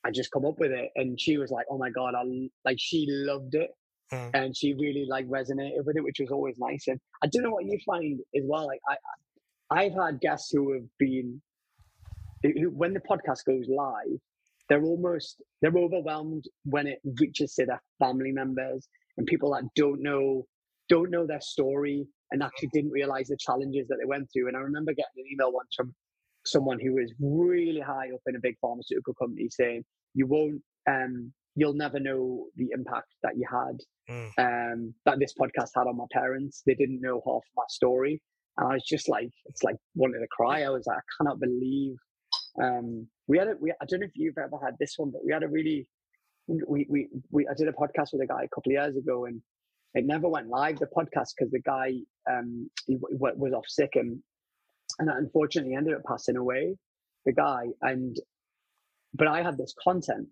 [0.05, 0.91] I just come up with it.
[0.95, 2.23] And she was like, oh my God, I
[2.65, 3.71] like, she loved it.
[4.11, 4.31] Mm.
[4.33, 6.87] And she really like resonated with it, which was always nice.
[6.87, 8.67] And I don't know what you find as well.
[8.67, 8.97] Like I,
[9.83, 11.41] I've had guests who have been,
[12.43, 14.19] who, when the podcast goes live,
[14.69, 18.87] they're almost, they're overwhelmed when it reaches to their family members
[19.17, 20.45] and people that don't know,
[20.89, 24.47] don't know their story and actually didn't realize the challenges that they went through.
[24.47, 25.93] And I remember getting an email once from
[26.45, 29.83] someone who is really high up in a big pharmaceutical company saying,
[30.13, 33.77] you won't, um, you'll never know the impact that you had,
[34.09, 34.31] mm.
[34.37, 36.63] um, that this podcast had on my parents.
[36.65, 38.21] They didn't know half my story.
[38.57, 40.63] And I was just like, it's like wanting to cry.
[40.63, 41.95] I was like, I cannot believe,
[42.61, 45.21] um, we had a, we, I don't know if you've ever had this one, but
[45.25, 45.87] we had a really,
[46.47, 49.25] we, we, we, I did a podcast with a guy a couple of years ago
[49.25, 49.41] and
[49.93, 51.93] it never went live, the podcast, because the guy,
[52.29, 54.19] um, he w- was off sick and
[54.99, 56.75] and unfortunately ended up passing away,
[57.25, 57.67] the guy.
[57.81, 58.15] And
[59.13, 60.27] but I had this content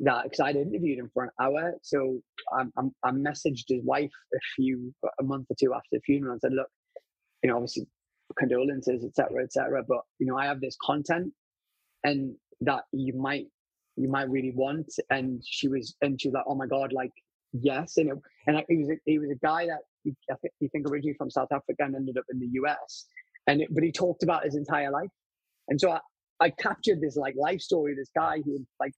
[0.00, 2.20] that because I'd interviewed him for an hour, so
[2.52, 6.32] I, I, I messaged his wife a few a month or two after the funeral
[6.32, 6.68] and said, look,
[7.42, 7.86] you know, obviously
[8.38, 9.82] condolences, etc., etc.
[9.86, 11.32] But you know, I have this content,
[12.04, 13.46] and that you might
[13.96, 14.92] you might really want.
[15.10, 17.12] And she was, and she was like, oh my god, like
[17.52, 20.88] yes, and it, and he was a, he was a guy that think, he think
[20.88, 23.06] originally from South Africa and ended up in the US,
[23.46, 25.10] and it, but he talked about his entire life,
[25.68, 26.00] and so I,
[26.40, 28.92] I captured this like life story, this guy who like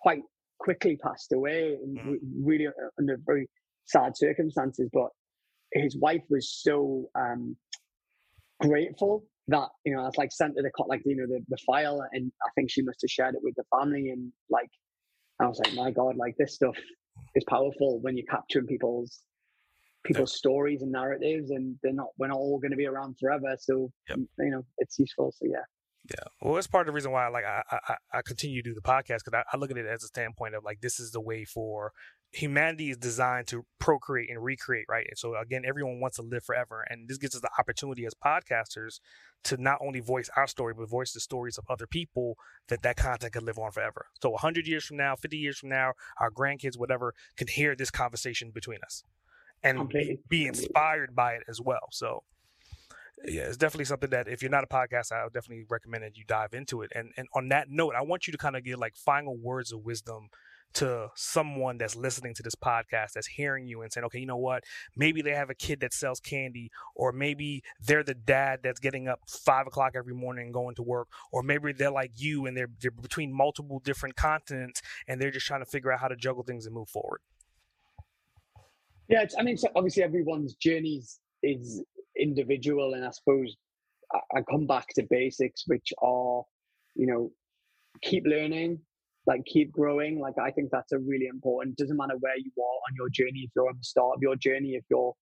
[0.00, 0.22] quite
[0.58, 2.14] quickly passed away and mm-hmm.
[2.44, 3.48] really uh, under very
[3.86, 5.08] sad circumstances, but
[5.72, 7.56] his wife was so um,
[8.60, 11.40] grateful that you know, I was like sent to the cot, like you know the,
[11.48, 14.70] the file, and I think she must have shared it with the family, and like
[15.40, 16.76] I was like, my God, like this stuff
[17.34, 19.20] is powerful when you're capturing people's
[20.04, 20.38] people's yep.
[20.38, 23.90] stories and narratives, and they're not we're not all going to be around forever, so
[24.08, 24.18] yep.
[24.38, 25.32] you know it's useful.
[25.36, 25.64] So yeah.
[26.10, 28.74] Yeah, well, it's part of the reason why like I I, I continue to do
[28.74, 31.12] the podcast because I, I, look at it as a standpoint of like this is
[31.12, 31.92] the way for
[32.32, 35.06] humanity is designed to procreate and recreate, right?
[35.08, 38.14] And so again, everyone wants to live forever, and this gives us the opportunity as
[38.14, 38.98] podcasters
[39.44, 42.36] to not only voice our story but voice the stories of other people
[42.68, 44.06] that that content could live on forever.
[44.22, 47.90] So 100 years from now, 50 years from now, our grandkids, whatever, can hear this
[47.90, 49.04] conversation between us
[49.62, 51.88] and be, be inspired by it as well.
[51.90, 52.22] So
[53.24, 56.16] yeah, it's definitely something that if you're not a podcast, I would definitely recommend that
[56.16, 56.90] you dive into it.
[56.94, 59.72] And and on that note, I want you to kind of give like final words
[59.72, 60.28] of wisdom
[60.72, 64.36] to someone that's listening to this podcast that's hearing you and saying, okay, you know
[64.36, 64.62] what?
[64.96, 69.08] Maybe they have a kid that sells candy, or maybe they're the dad that's getting
[69.08, 72.56] up five o'clock every morning and going to work, or maybe they're like you and
[72.56, 76.16] they're they're between multiple different continents and they're just trying to figure out how to
[76.16, 77.20] juggle things and move forward.
[79.10, 81.84] Yeah, I mean, so obviously everyone's journeys is
[82.18, 83.56] individual, and I suppose
[84.36, 86.44] I come back to basics, which are,
[86.94, 87.32] you know,
[88.02, 88.78] keep learning,
[89.26, 90.20] like keep growing.
[90.20, 91.76] Like I think that's a really important.
[91.76, 93.40] Doesn't matter where you are on your journey.
[93.44, 95.12] If you're on the start of your journey, if you're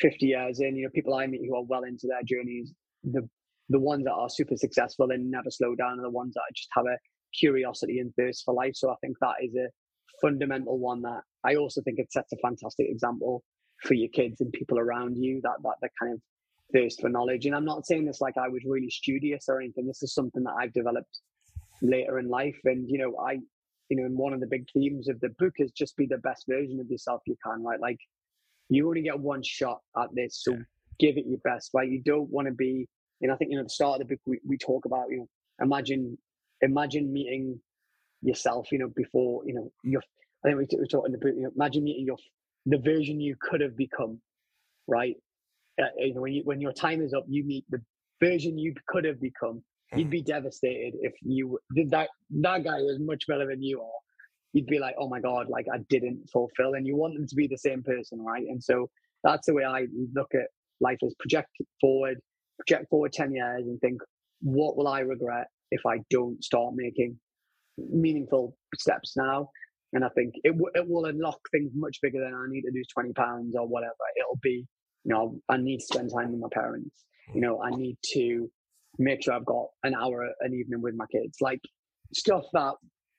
[0.00, 2.72] 50 years in, you know, people I meet who are well into their journeys,
[3.04, 3.28] the
[3.68, 6.68] the ones that are super successful and never slow down are the ones that just
[6.76, 6.96] have a
[7.36, 8.74] curiosity and thirst for life.
[8.76, 9.68] So I think that is a
[10.20, 13.42] fundamental one that I also think it sets a fantastic example
[13.82, 16.20] for your kids and people around you that that that kind of
[16.72, 17.46] thirst for knowledge.
[17.46, 19.86] And I'm not saying this like I was really studious or anything.
[19.86, 21.20] This is something that I've developed
[21.82, 22.58] later in life.
[22.64, 23.38] And you know, I
[23.88, 26.18] you know, and one of the big themes of the book is just be the
[26.18, 27.80] best version of yourself you can, right?
[27.80, 27.98] Like
[28.68, 30.58] you only get one shot at this, so yeah.
[30.98, 31.88] give it your best, right?
[31.88, 32.88] You don't want to be,
[33.22, 35.06] and I think you know, at the start of the book we, we talk about,
[35.10, 35.28] you know,
[35.60, 36.18] imagine
[36.62, 37.60] imagine meeting
[38.26, 40.02] yourself, you know, before, you know, you're
[40.44, 42.16] I think we, we talked in the book, you know, imagine meeting your
[42.66, 44.20] the version you could have become,
[44.86, 45.14] right?
[45.80, 47.80] Uh, you know, when you when your time is up, you meet the
[48.22, 49.62] version you could have become.
[49.94, 52.08] You'd be devastated if you did that.
[52.30, 54.00] That guy was much better than you are.
[54.52, 57.34] You'd be like, oh my god, like I didn't fulfill, and you want them to
[57.36, 58.44] be the same person, right?
[58.48, 58.90] And so
[59.22, 60.48] that's the way I look at
[60.80, 61.50] life: is project
[61.80, 62.18] forward,
[62.58, 64.00] project forward ten years, and think,
[64.40, 67.18] what will I regret if I don't start making
[67.78, 69.50] meaningful steps now?
[69.92, 72.72] And I think it, w- it will unlock things much bigger than I need to
[72.74, 73.94] lose 20 pounds or whatever.
[74.18, 74.66] It'll be,
[75.04, 77.04] you know, I need to spend time with my parents.
[77.34, 78.48] You know, I need to
[78.98, 81.38] make sure I've got an hour an evening with my kids.
[81.40, 81.60] Like
[82.14, 82.74] stuff that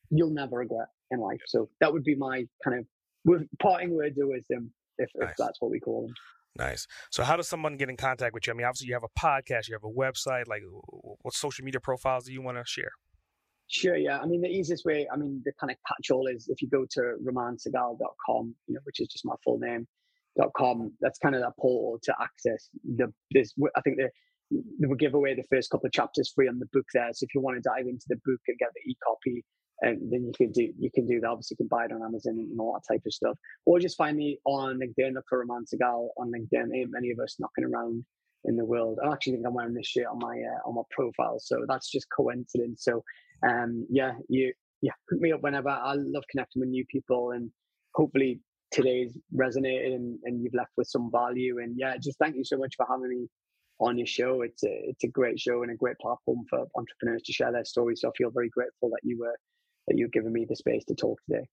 [0.09, 1.41] you'll never regret in life.
[1.47, 2.85] So that would be my kind of
[3.25, 5.31] with parting words of wisdom, if, nice.
[5.31, 6.15] if that's what we call them.
[6.57, 6.87] Nice.
[7.11, 8.53] So, how does someone get in contact with you?
[8.53, 10.47] I mean, obviously, you have a podcast, you have a website.
[10.47, 10.63] Like,
[11.21, 12.91] what social media profiles do you want to share?
[13.69, 14.19] Sure, yeah.
[14.19, 16.69] I mean, the easiest way, I mean, the kind of catch all is if you
[16.69, 19.85] go to ramansehgal.com, you know, which is just my full name,
[20.37, 20.93] dot com.
[21.01, 24.09] That's kind of that portal to access the, this, I think the,
[24.87, 27.09] we give away the first couple of chapters free on the book there.
[27.11, 29.43] So if you want to dive into the book and get the e-copy,
[29.81, 31.29] and then you can do you can do that.
[31.29, 33.97] Obviously, you can buy it on Amazon and all that type of stuff, or just
[33.97, 35.13] find me on LinkedIn.
[35.13, 36.75] Look for Raman Sehgal on LinkedIn.
[36.75, 38.03] Ain't many of us knocking around
[38.47, 38.99] in the world.
[39.03, 41.91] I actually think I'm wearing this shirt on my uh, on my profile, so that's
[41.91, 42.83] just coincidence.
[42.83, 43.03] So
[43.47, 45.69] um, yeah, you yeah, hook me up whenever.
[45.69, 47.51] I love connecting with new people, and
[47.93, 48.39] hopefully
[48.71, 51.59] today's resonated and, and you've left with some value.
[51.59, 53.27] And yeah, just thank you so much for having me
[53.79, 54.41] on your show.
[54.41, 57.65] It's a it's a great show and a great platform for entrepreneurs to share their
[57.65, 58.01] stories.
[58.01, 59.35] So I feel very grateful that you were
[59.87, 61.47] that you've given me the space to talk today.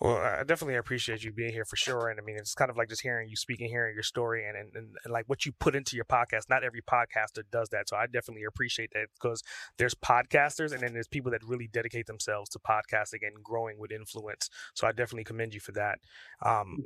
[0.00, 2.08] Well, I definitely appreciate you being here for sure.
[2.08, 4.56] And I mean, it's kind of like just hearing you speaking, hearing your story, and,
[4.56, 6.48] and, and, and like what you put into your podcast.
[6.48, 7.88] Not every podcaster does that.
[7.88, 9.42] So I definitely appreciate that because
[9.78, 13.90] there's podcasters and then there's people that really dedicate themselves to podcasting and growing with
[13.92, 14.48] influence.
[14.74, 15.98] So I definitely commend you for that.
[16.44, 16.84] Um,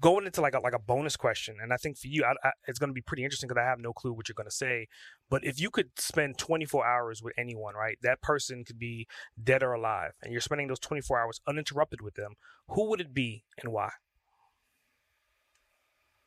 [0.00, 2.52] going into like a, like a bonus question, and I think for you, I, I,
[2.66, 4.54] it's going to be pretty interesting because I have no clue what you're going to
[4.54, 4.86] say.
[5.28, 7.98] But if you could spend 24 hours with anyone, right?
[8.02, 9.06] That person could be
[9.42, 12.34] dead or alive, and you're spending those 24 hours uninterrupted with them.
[12.68, 13.90] Who would it be, and why?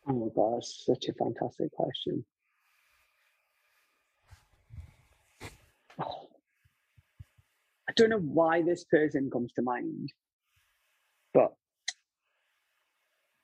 [0.07, 2.25] Oh my gosh, such a fantastic question.
[5.99, 10.11] I don't know why this person comes to mind,
[11.33, 11.53] but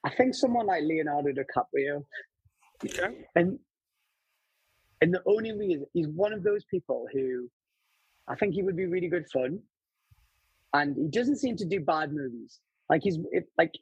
[0.04, 2.04] I think someone like Leonardo DiCaprio.
[2.84, 3.24] Okay.
[3.34, 3.58] And
[5.00, 7.48] and the only reason he's one of those people who
[8.28, 9.60] I think he would be really good fun,
[10.74, 12.60] and he doesn't seem to do bad movies.
[12.88, 13.72] Like he's if, like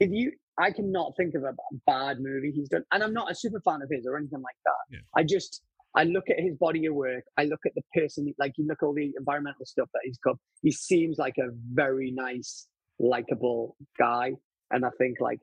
[0.00, 1.54] if you, I cannot think of a
[1.86, 4.56] bad movie he's done, and I'm not a super fan of his or anything like
[4.64, 4.96] that.
[4.96, 5.00] Yeah.
[5.16, 5.62] I just
[5.94, 7.24] I look at his body of work.
[7.36, 10.18] I look at the person, like you look at all the environmental stuff that he's
[10.18, 10.36] got.
[10.62, 12.66] He seems like a very nice,
[12.98, 14.32] likable guy,
[14.70, 15.40] and I think like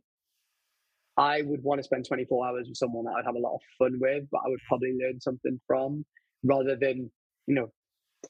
[1.17, 3.61] I would want to spend 24 hours with someone that I'd have a lot of
[3.78, 6.05] fun with, but I would probably learn something from,
[6.43, 7.11] rather than
[7.47, 7.72] you know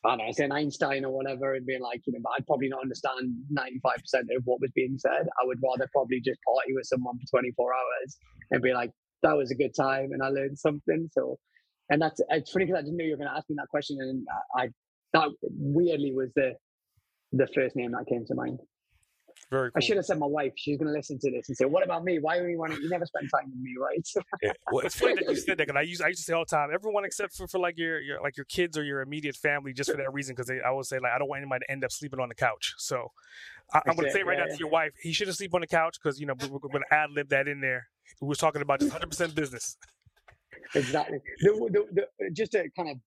[0.06, 2.70] I don't know, saying Einstein or whatever and being like, you know, but I'd probably
[2.70, 5.28] not understand 95% of what was being said.
[5.42, 8.18] I would rather probably just party with someone for 24 hours
[8.52, 8.92] and be like,
[9.24, 11.10] that was a good time and I learned something.
[11.12, 11.38] So,
[11.90, 13.68] and that's, it's funny because I didn't know you were going to ask me that
[13.68, 13.98] question.
[14.00, 14.26] And
[14.56, 14.70] I,
[15.14, 16.54] that weirdly was the,
[17.34, 18.60] the first name that came to mind.
[19.52, 19.74] Very cool.
[19.76, 20.54] I should have said my wife.
[20.56, 22.20] She's going to listen to this and say, "What about me?
[22.20, 22.82] Why do you want to?
[22.82, 24.08] You never spend time with me, right?"
[24.42, 24.54] yeah.
[24.72, 26.46] Well, it's funny that you said that because I used I used to say all
[26.46, 29.36] the time, everyone except for, for like your, your like your kids or your immediate
[29.36, 31.72] family, just for that reason, because I always say like I don't want anybody to
[31.72, 32.76] end up sleeping on the couch.
[32.78, 33.12] So
[33.74, 34.56] I, am going to say right yeah, now yeah.
[34.56, 36.60] to your wife, he should have sleep on the couch because you know we're, we're
[36.60, 37.88] going to ad lib that in there.
[38.22, 39.76] We were talking about just 100 percent business.
[40.76, 41.20] exactly.
[41.42, 42.98] The, the, the, just a kind of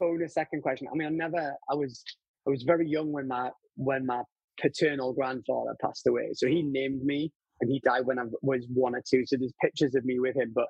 [0.00, 0.88] bonus second question.
[0.92, 1.54] I mean, I never.
[1.70, 2.02] I was
[2.48, 4.22] I was very young when my when my
[4.60, 6.30] paternal grandfather passed away.
[6.34, 9.24] So he named me, and he died when I was one or two.
[9.26, 10.66] So there's pictures of me with him, but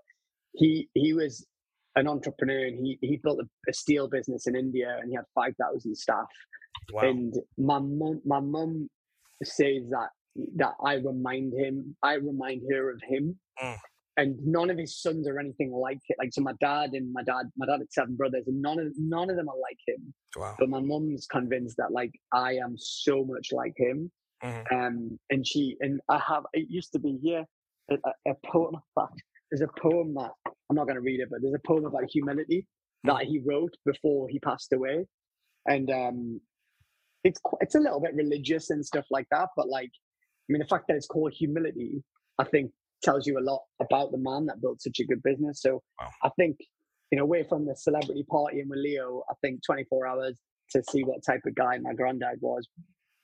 [0.53, 1.47] he he was
[1.97, 5.25] an entrepreneur and he he built a, a steel business in India and he had
[5.35, 6.27] five thousand staff.
[6.93, 7.03] Wow.
[7.03, 8.89] And my mum my mum
[9.43, 10.09] says that
[10.57, 13.39] that I remind him, I remind her of him.
[13.63, 13.77] Mm.
[14.17, 16.17] And none of his sons are anything like it.
[16.21, 18.93] Like so, my dad and my dad, my dad had seven brothers, and none of
[18.97, 20.15] none of them are like him.
[20.37, 20.55] wow.
[20.59, 24.11] But my mum's convinced that like I am so much like him.
[24.43, 24.73] Mhm.
[24.73, 27.45] Um, and she and I have it used to be here
[27.91, 28.77] a, a a poem.
[29.51, 30.31] There's a poem that
[30.71, 32.67] I'm not going to read it, but there's a poem about humility
[33.05, 35.07] that he wrote before he passed away,
[35.69, 36.41] and um,
[37.23, 39.51] it's it's a little bit religious and stuff like that.
[39.57, 42.03] But like, I mean, the fact that it's called humility,
[42.39, 42.73] I think,
[43.03, 45.61] tells you a lot about the man that built such a good business.
[45.61, 46.11] So Wow.
[46.23, 46.57] I think,
[47.11, 50.35] you know, away from the celebrity party and with Leo, I think 24 hours
[50.71, 52.67] to see what type of guy my granddad was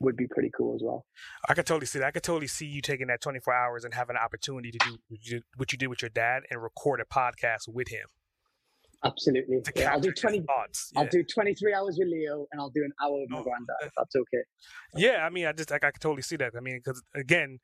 [0.00, 1.04] would be pretty cool as well.
[1.48, 2.06] I could totally see that.
[2.06, 4.92] I could totally see you taking that 24 hours and having an opportunity to do
[5.08, 8.06] what you did- what you did with your dad and record a podcast with him.
[9.02, 9.62] Absolutely.
[9.76, 10.42] Yeah, I'll do 20.
[10.42, 10.92] thoughts.
[10.94, 13.76] I'll do 23 hours with Leo and I'll do an hour with my Oh, granddad.
[13.82, 14.42] If that's okay.
[14.94, 16.52] Yeah, I mean, I just I, I could totally see that.
[16.54, 17.60] I mean, because again,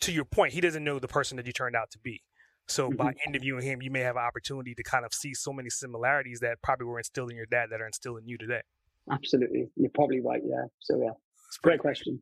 [0.00, 2.22] to your point, he doesn't know the person that you turned out to be.
[2.68, 3.30] So by Mm-hmm.
[3.30, 6.60] interviewing him, you may have an opportunity to kind of see so many similarities that
[6.62, 8.62] probably were instilled in your dad that are instilled in you today.
[9.10, 9.68] Absolutely.
[9.76, 10.42] You're probably right.
[10.44, 10.64] Yeah.
[10.80, 11.10] So, yeah.
[11.48, 12.18] It's Great question.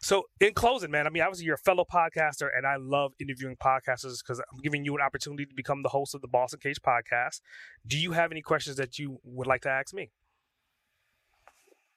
[0.00, 3.56] So in closing, man, I mean, obviously you're a fellow podcaster, and I love interviewing
[3.56, 6.80] podcasters because I'm giving you an opportunity to become the host of the Boss Uncaged
[6.80, 7.40] podcast.
[7.84, 10.12] Do you have any questions that you would like to ask me?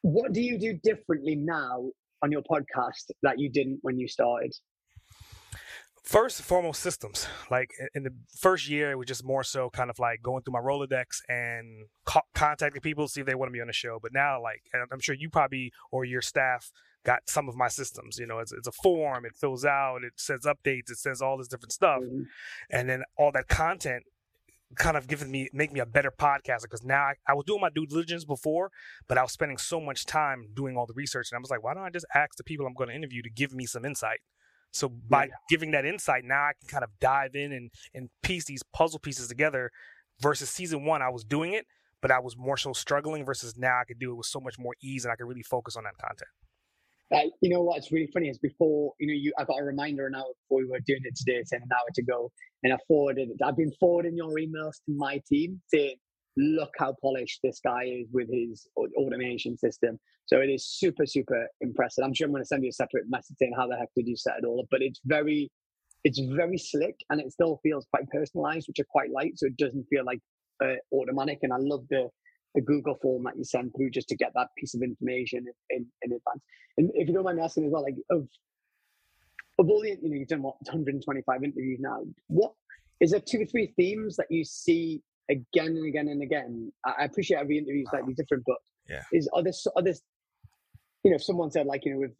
[0.01, 1.89] What do you do differently now
[2.23, 4.53] on your podcast that you didn't when you started?
[6.07, 7.27] First and foremost, systems.
[7.51, 10.53] Like in- the first year, it was just more so kind of like going through
[10.53, 13.99] my Rolodex and co- contacting people, see if they want to be on the show.
[14.01, 16.71] But now, like, and I'm sure you probably or your staff
[17.03, 18.17] got some of my systems.
[18.17, 21.37] You know, it's, it's a form, it fills out, it says updates, it says all
[21.37, 22.01] this different stuff.
[22.01, 22.23] Mhm.
[22.69, 24.03] and then all that content
[24.75, 27.61] kind of given me make me a better podcaster because now I, I was doing
[27.61, 28.69] my due diligence before
[29.07, 31.63] but i was spending so much time doing all the research and i was like
[31.63, 33.85] why don't i just ask the people i'm going to interview to give me some
[33.85, 34.19] insight
[34.71, 38.45] so by giving that insight now i can kind of dive in and and piece
[38.45, 39.71] these puzzle pieces together
[40.21, 41.65] versus season one i was doing it
[42.01, 44.57] but i was more so struggling versus now i could do it with so much
[44.59, 46.29] more ease and i could really focus on that content
[47.13, 50.07] Uh, you know what's really funny is before you know you I got a reminder
[50.07, 52.31] an hour before we were doing it today saying an hour to go
[52.63, 53.37] and I forwarded it.
[53.45, 55.95] I've been forwarding your emails to my team saying
[56.35, 59.97] look how polished this guy is with his automation system.
[60.27, 62.03] So it is super super impressive.
[62.03, 64.07] I'm sure I'm going to send you a separate message saying how the heck did
[64.07, 65.49] you set it all up, but it's very
[66.03, 69.33] it's very slick and it still feels quite personalized, which I quite like.
[69.35, 70.19] So it doesn't feel like
[70.63, 72.09] uh, automatic, and I love the
[72.55, 75.85] the Google form that you send through just to get that piece of information in,
[76.01, 76.43] in advance.
[76.77, 78.27] And if you don't mind me asking as well, like of
[79.59, 82.53] of all the you know you've done what 125 interviews now, what
[82.99, 86.71] is there two or three themes that you see again and again and again?
[86.85, 88.57] I, appreciate every interview is slightly different, but
[88.89, 89.03] Yeah.
[89.13, 89.95] is are there are there
[91.03, 92.11] you know if someone said like you know if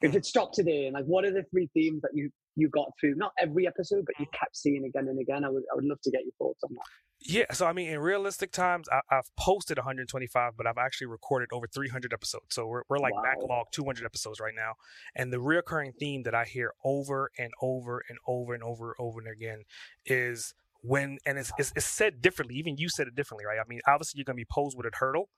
[0.00, 0.16] if mm.
[0.16, 3.14] it stopped today and like what are the three themes that you you got through
[3.16, 4.38] not every episode, but you mm.
[4.38, 5.44] kept seeing again and again.
[5.44, 6.82] I would I would love to get your thoughts on that.
[7.26, 11.48] Yeah, so I mean, in realistic times, I, have posted 125, but I've actually recorded
[11.52, 12.46] over 300 episodes.
[12.50, 13.22] So we're we're like wow.
[13.22, 14.74] backlog 200 episodes right now.
[15.16, 19.06] And the reoccurring theme that I hear over and over and over and over and
[19.06, 19.62] over and again
[20.04, 22.56] is when and it's, it's, it's said differently.
[22.56, 23.58] Even you said it differently, right?
[23.58, 25.30] I mean, obviously you're gonna be posed with a hurdle,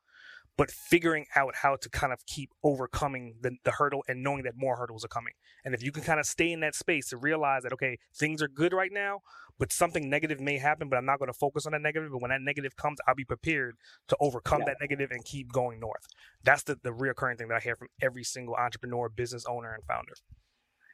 [0.56, 4.54] but figuring out how to kind of keep overcoming the, the hurdle and knowing that
[4.56, 5.32] more hurdles are coming.
[5.64, 8.42] And if you can kind of stay in that space to realize that, okay, things
[8.42, 9.20] are good right now,
[9.58, 12.10] but something negative may happen, but I'm not going to focus on that negative.
[12.12, 13.76] But when that negative comes, I'll be prepared
[14.08, 14.66] to overcome yeah.
[14.66, 16.06] that negative and keep going north.
[16.42, 19.84] That's the, the reoccurring thing that I hear from every single entrepreneur, business owner, and
[19.84, 20.14] founder.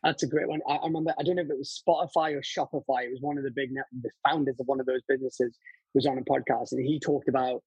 [0.03, 0.61] That's a great one.
[0.69, 3.05] I, I remember, I don't know if it was Spotify or Shopify.
[3.05, 5.57] It was one of the big, the founders of one of those businesses
[5.95, 7.63] was on a podcast and he talked about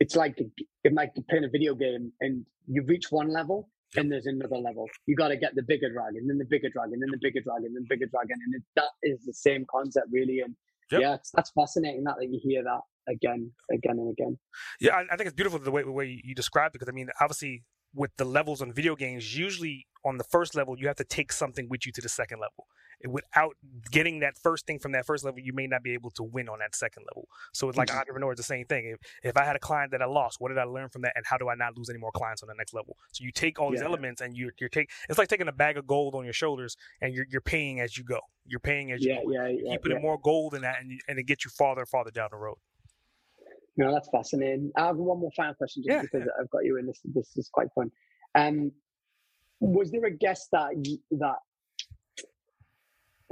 [0.00, 4.10] it's like it might be playing a video game and you reach one level and
[4.10, 4.86] there's another level.
[5.06, 7.74] You got to get the bigger dragon, then the bigger dragon, then the bigger dragon,
[7.74, 10.40] then the bigger dragon, and it, that is the same concept really.
[10.40, 10.54] And
[10.90, 11.00] yep.
[11.00, 14.38] yeah, that's fascinating that, that you hear that again, again and again.
[14.80, 16.94] Yeah, I, I think it's beautiful the way the way you described it because I
[16.94, 17.64] mean, obviously,
[17.94, 21.32] with the levels on video games, usually on the first level, you have to take
[21.32, 22.66] something with you to the second level
[23.08, 23.56] without
[23.90, 26.48] getting that first thing from that first level, you may not be able to win
[26.48, 27.28] on that second level.
[27.52, 27.98] So it's like mm-hmm.
[27.98, 28.86] entrepreneur, it's the same thing.
[28.94, 31.12] If if I had a client that I lost, what did I learn from that,
[31.16, 32.96] and how do I not lose any more clients on the next level?
[33.12, 33.86] So you take all these yeah.
[33.86, 36.76] elements and you you're take it's like taking a bag of gold on your shoulders
[37.00, 38.20] and you're you're paying as you go.
[38.46, 39.32] You're paying as you yeah, go.
[39.32, 41.50] Yeah, you yeah, keep putting more gold in that, and you, and it gets you
[41.50, 42.56] farther and farther down the road.
[43.76, 44.70] No, that's fascinating.
[44.76, 47.00] I have one more final question just because I've got you in this.
[47.04, 47.90] This is quite fun.
[48.34, 48.72] Um,
[49.60, 50.72] was there a guest that
[51.12, 51.36] that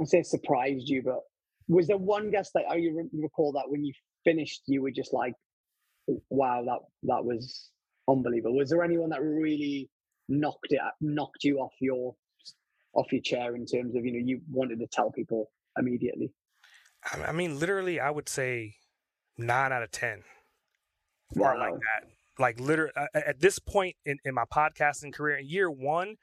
[0.01, 1.19] I say surprised you, but
[1.67, 3.93] was there one guest that oh, you recall that when you
[4.23, 5.33] finished, you were just like,
[6.29, 7.69] "Wow, that that was
[8.09, 9.89] unbelievable." Was there anyone that really
[10.27, 12.15] knocked it knocked you off your
[12.93, 16.31] off your chair in terms of you know you wanted to tell people immediately?
[17.03, 18.75] I mean, literally, I would say
[19.37, 20.23] nine out of ten
[21.35, 21.49] wow.
[21.49, 22.09] are like that.
[22.39, 26.15] Like literally, at this point in, in my podcasting career, in year one,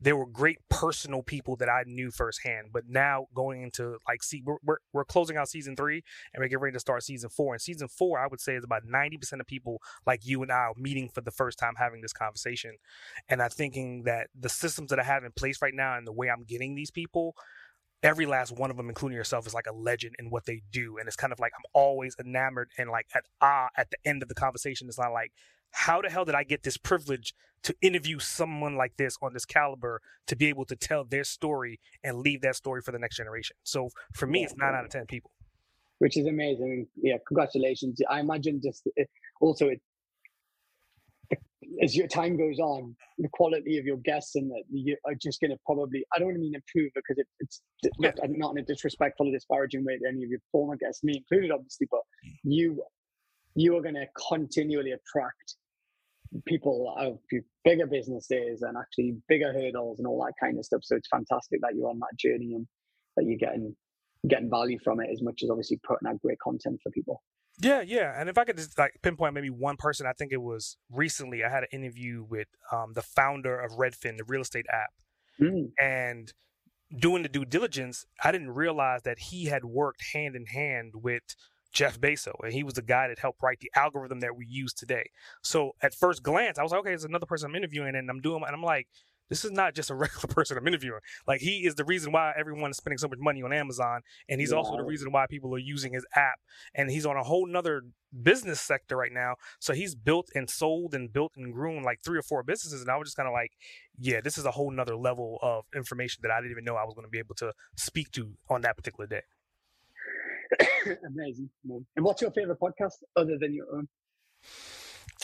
[0.00, 2.68] there were great personal people that I knew firsthand.
[2.72, 6.48] But now going into like see we're, we're, we're closing out season three and we're
[6.48, 7.54] getting ready to start season four.
[7.54, 10.52] And season four, I would say, is about ninety percent of people like you and
[10.52, 12.76] I are meeting for the first time having this conversation.
[13.28, 16.12] And I'm thinking that the systems that I have in place right now and the
[16.12, 17.34] way I'm getting these people
[18.02, 20.98] every last one of them, including yourself, is like a legend in what they do.
[20.98, 24.22] And it's kind of like I'm always enamored and like at ah at the end
[24.22, 24.88] of the conversation.
[24.88, 25.32] It's not like
[25.70, 29.44] how the hell did I get this privilege to interview someone like this on this
[29.44, 33.16] caliber to be able to tell their story and leave that story for the next
[33.16, 33.56] generation?
[33.64, 35.30] So for me, it's nine out of 10 people.
[35.98, 36.86] Which is amazing.
[36.96, 38.00] Yeah, congratulations.
[38.08, 39.04] I imagine just eh,
[39.40, 39.80] also it,
[41.82, 45.40] as your time goes on, the quality of your guests and that you are just
[45.40, 47.62] going to probably, I don't want to mean improve because it, it's
[47.98, 48.12] yeah.
[48.26, 51.50] not in a disrespectful or disparaging way to any of your former guests, me included,
[51.50, 52.32] obviously, but mm.
[52.44, 52.82] you
[53.54, 55.56] you are going to continually attract
[56.46, 57.18] people of
[57.64, 60.80] bigger businesses and actually bigger hurdles and all that kind of stuff.
[60.84, 62.66] So it's fantastic that you're on that journey and
[63.16, 63.74] that you're getting
[64.28, 67.22] getting value from it as much as obviously putting out great content for people.
[67.60, 68.14] Yeah, yeah.
[68.18, 71.42] And if I could just like pinpoint maybe one person, I think it was recently
[71.42, 74.90] I had an interview with um, the founder of Redfin, the real estate app.
[75.40, 75.72] Mm.
[75.80, 76.32] And
[76.96, 81.22] doing the due diligence, I didn't realize that he had worked hand in hand with
[81.72, 84.72] Jeff Bezos, and he was the guy that helped write the algorithm that we use
[84.72, 85.10] today.
[85.42, 88.20] So at first glance, I was like, okay, it's another person I'm interviewing, and I'm
[88.20, 88.88] doing, and I'm like,
[89.28, 91.00] this is not just a regular person I'm interviewing.
[91.26, 94.40] Like he is the reason why everyone is spending so much money on Amazon, and
[94.40, 94.58] he's yeah.
[94.58, 96.40] also the reason why people are using his app.
[96.74, 97.82] And he's on a whole nother
[98.22, 99.36] business sector right now.
[99.58, 102.80] So he's built and sold and built and grown like three or four businesses.
[102.80, 103.52] And I was just kind of like,
[103.98, 106.84] yeah, this is a whole nother level of information that I didn't even know I
[106.84, 109.22] was going to be able to speak to on that particular day.
[111.06, 111.50] Amazing.
[111.68, 113.88] And what's your favorite podcast other than your own?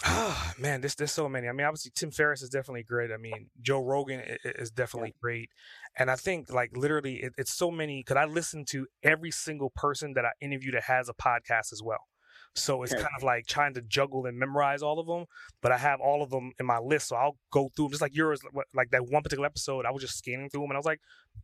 [0.03, 1.49] Ah, oh, man, there's there's so many.
[1.49, 3.13] I mean, obviously Tim Ferriss is definitely great.
[3.13, 5.51] I mean, Joe Rogan is definitely great,
[5.97, 8.01] and I think like literally it, it's so many.
[8.01, 11.81] Because I listen to every single person that I interview that has a podcast as
[11.83, 12.09] well.
[12.57, 13.03] So it's okay.
[13.03, 15.27] kind of like trying to juggle and memorize all of them,
[15.61, 17.09] but I have all of them in my list.
[17.09, 18.41] So I'll go through them just like yours,
[18.75, 19.87] like that one particular episode.
[19.87, 21.01] I was just scanning through them and I was like,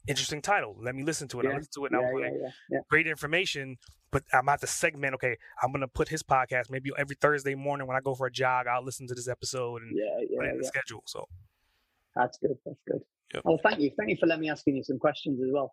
[0.06, 0.76] interesting title.
[0.80, 1.44] Let me listen to it.
[1.44, 1.50] Yeah.
[1.50, 3.76] I listened to it and yeah, I was like, yeah, great information.
[4.12, 5.14] But I'm at the segment.
[5.14, 8.32] Okay, I'm gonna put his podcast maybe every Thursday morning when I go for a
[8.32, 8.66] jog.
[8.66, 9.92] I'll listen to this episode and
[10.36, 11.02] put it in the schedule.
[11.06, 11.26] So
[12.14, 12.56] that's good.
[12.64, 13.00] That's good.
[13.34, 13.42] Yep.
[13.46, 13.90] Oh, thank you.
[13.96, 15.72] Thank you for letting me asking you some questions as well.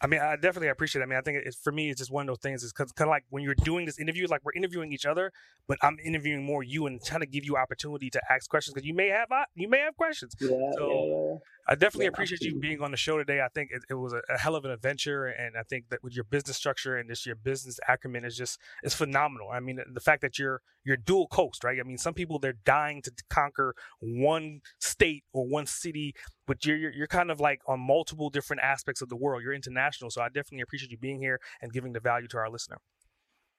[0.00, 1.04] I mean, I definitely appreciate it.
[1.04, 2.62] I mean, I think it's for me, it's just one of those things.
[2.62, 5.32] It's kind of like when you're doing this interview, like we're interviewing each other,
[5.66, 8.86] but I'm interviewing more you and trying to give you opportunity to ask questions because
[8.86, 10.34] you may have you may have questions.
[10.40, 11.38] Yeah, so yeah, yeah.
[11.66, 13.40] I definitely appreciate you being on the show today.
[13.40, 16.02] I think it, it was a, a hell of an adventure, and I think that
[16.02, 19.48] with your business structure and just your business acumen is just is phenomenal.
[19.50, 21.78] I mean, the fact that you're you're dual coast, right?
[21.80, 26.14] I mean, some people they're dying to conquer one state or one city,
[26.46, 29.42] but you're you're, you're kind of like on multiple different aspects of the world.
[29.42, 32.50] You're international, so I definitely appreciate you being here and giving the value to our
[32.50, 32.78] listener.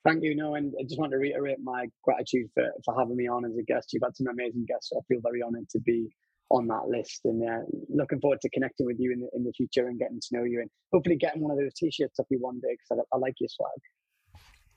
[0.06, 3.28] Thank you, no, and I just want to reiterate my gratitude for, for having me
[3.28, 3.91] on as a guest.
[3.91, 6.10] You've had some amazing guests, so I feel very honoured to be
[6.52, 7.22] on that list.
[7.26, 10.20] And uh, looking forward to connecting with you in the, in the future and getting
[10.22, 13.03] to know you, and hopefully getting one of those T-shirts off you one day because
[13.03, 13.82] I, I like your swag.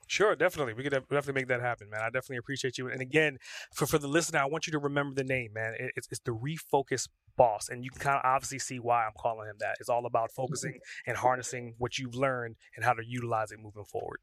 [0.09, 0.73] Sure, definitely.
[0.73, 2.01] We could definitely make that happen, man.
[2.01, 2.89] I definitely appreciate you.
[2.89, 3.37] And again,
[3.75, 5.75] for for the listener, I want you to remember the name, man.
[5.79, 9.13] It, it's, it's the Refocus Boss, and you can kind of obviously see why I'm
[9.19, 9.77] calling him that.
[9.81, 13.85] It's all about focusing and harnessing what you've learned and how to utilize it moving
[13.85, 14.21] forward.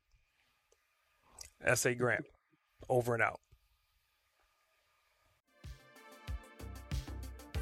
[1.64, 1.94] S.A.
[1.94, 2.26] Grant,
[2.90, 3.40] over and out.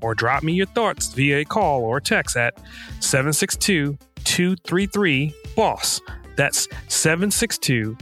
[0.00, 2.58] or drop me your thoughts via a call or text at
[3.00, 6.00] 762 233 BOSS.
[6.36, 7.96] That's 762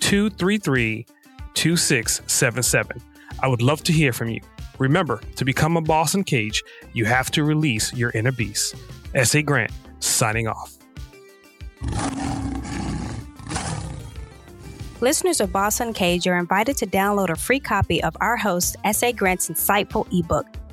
[0.00, 1.06] 233
[1.54, 3.02] 2677.
[3.40, 4.40] I would love to hear from you.
[4.78, 8.74] Remember, to become a Boss Uncaged, you have to release your inner beast.
[9.14, 9.42] S.A.
[9.42, 9.70] Grant,
[10.00, 10.76] signing off.
[15.00, 19.12] Listeners of Boss Uncaged are invited to download a free copy of our host, S.A.
[19.12, 20.46] Grant's insightful ebook,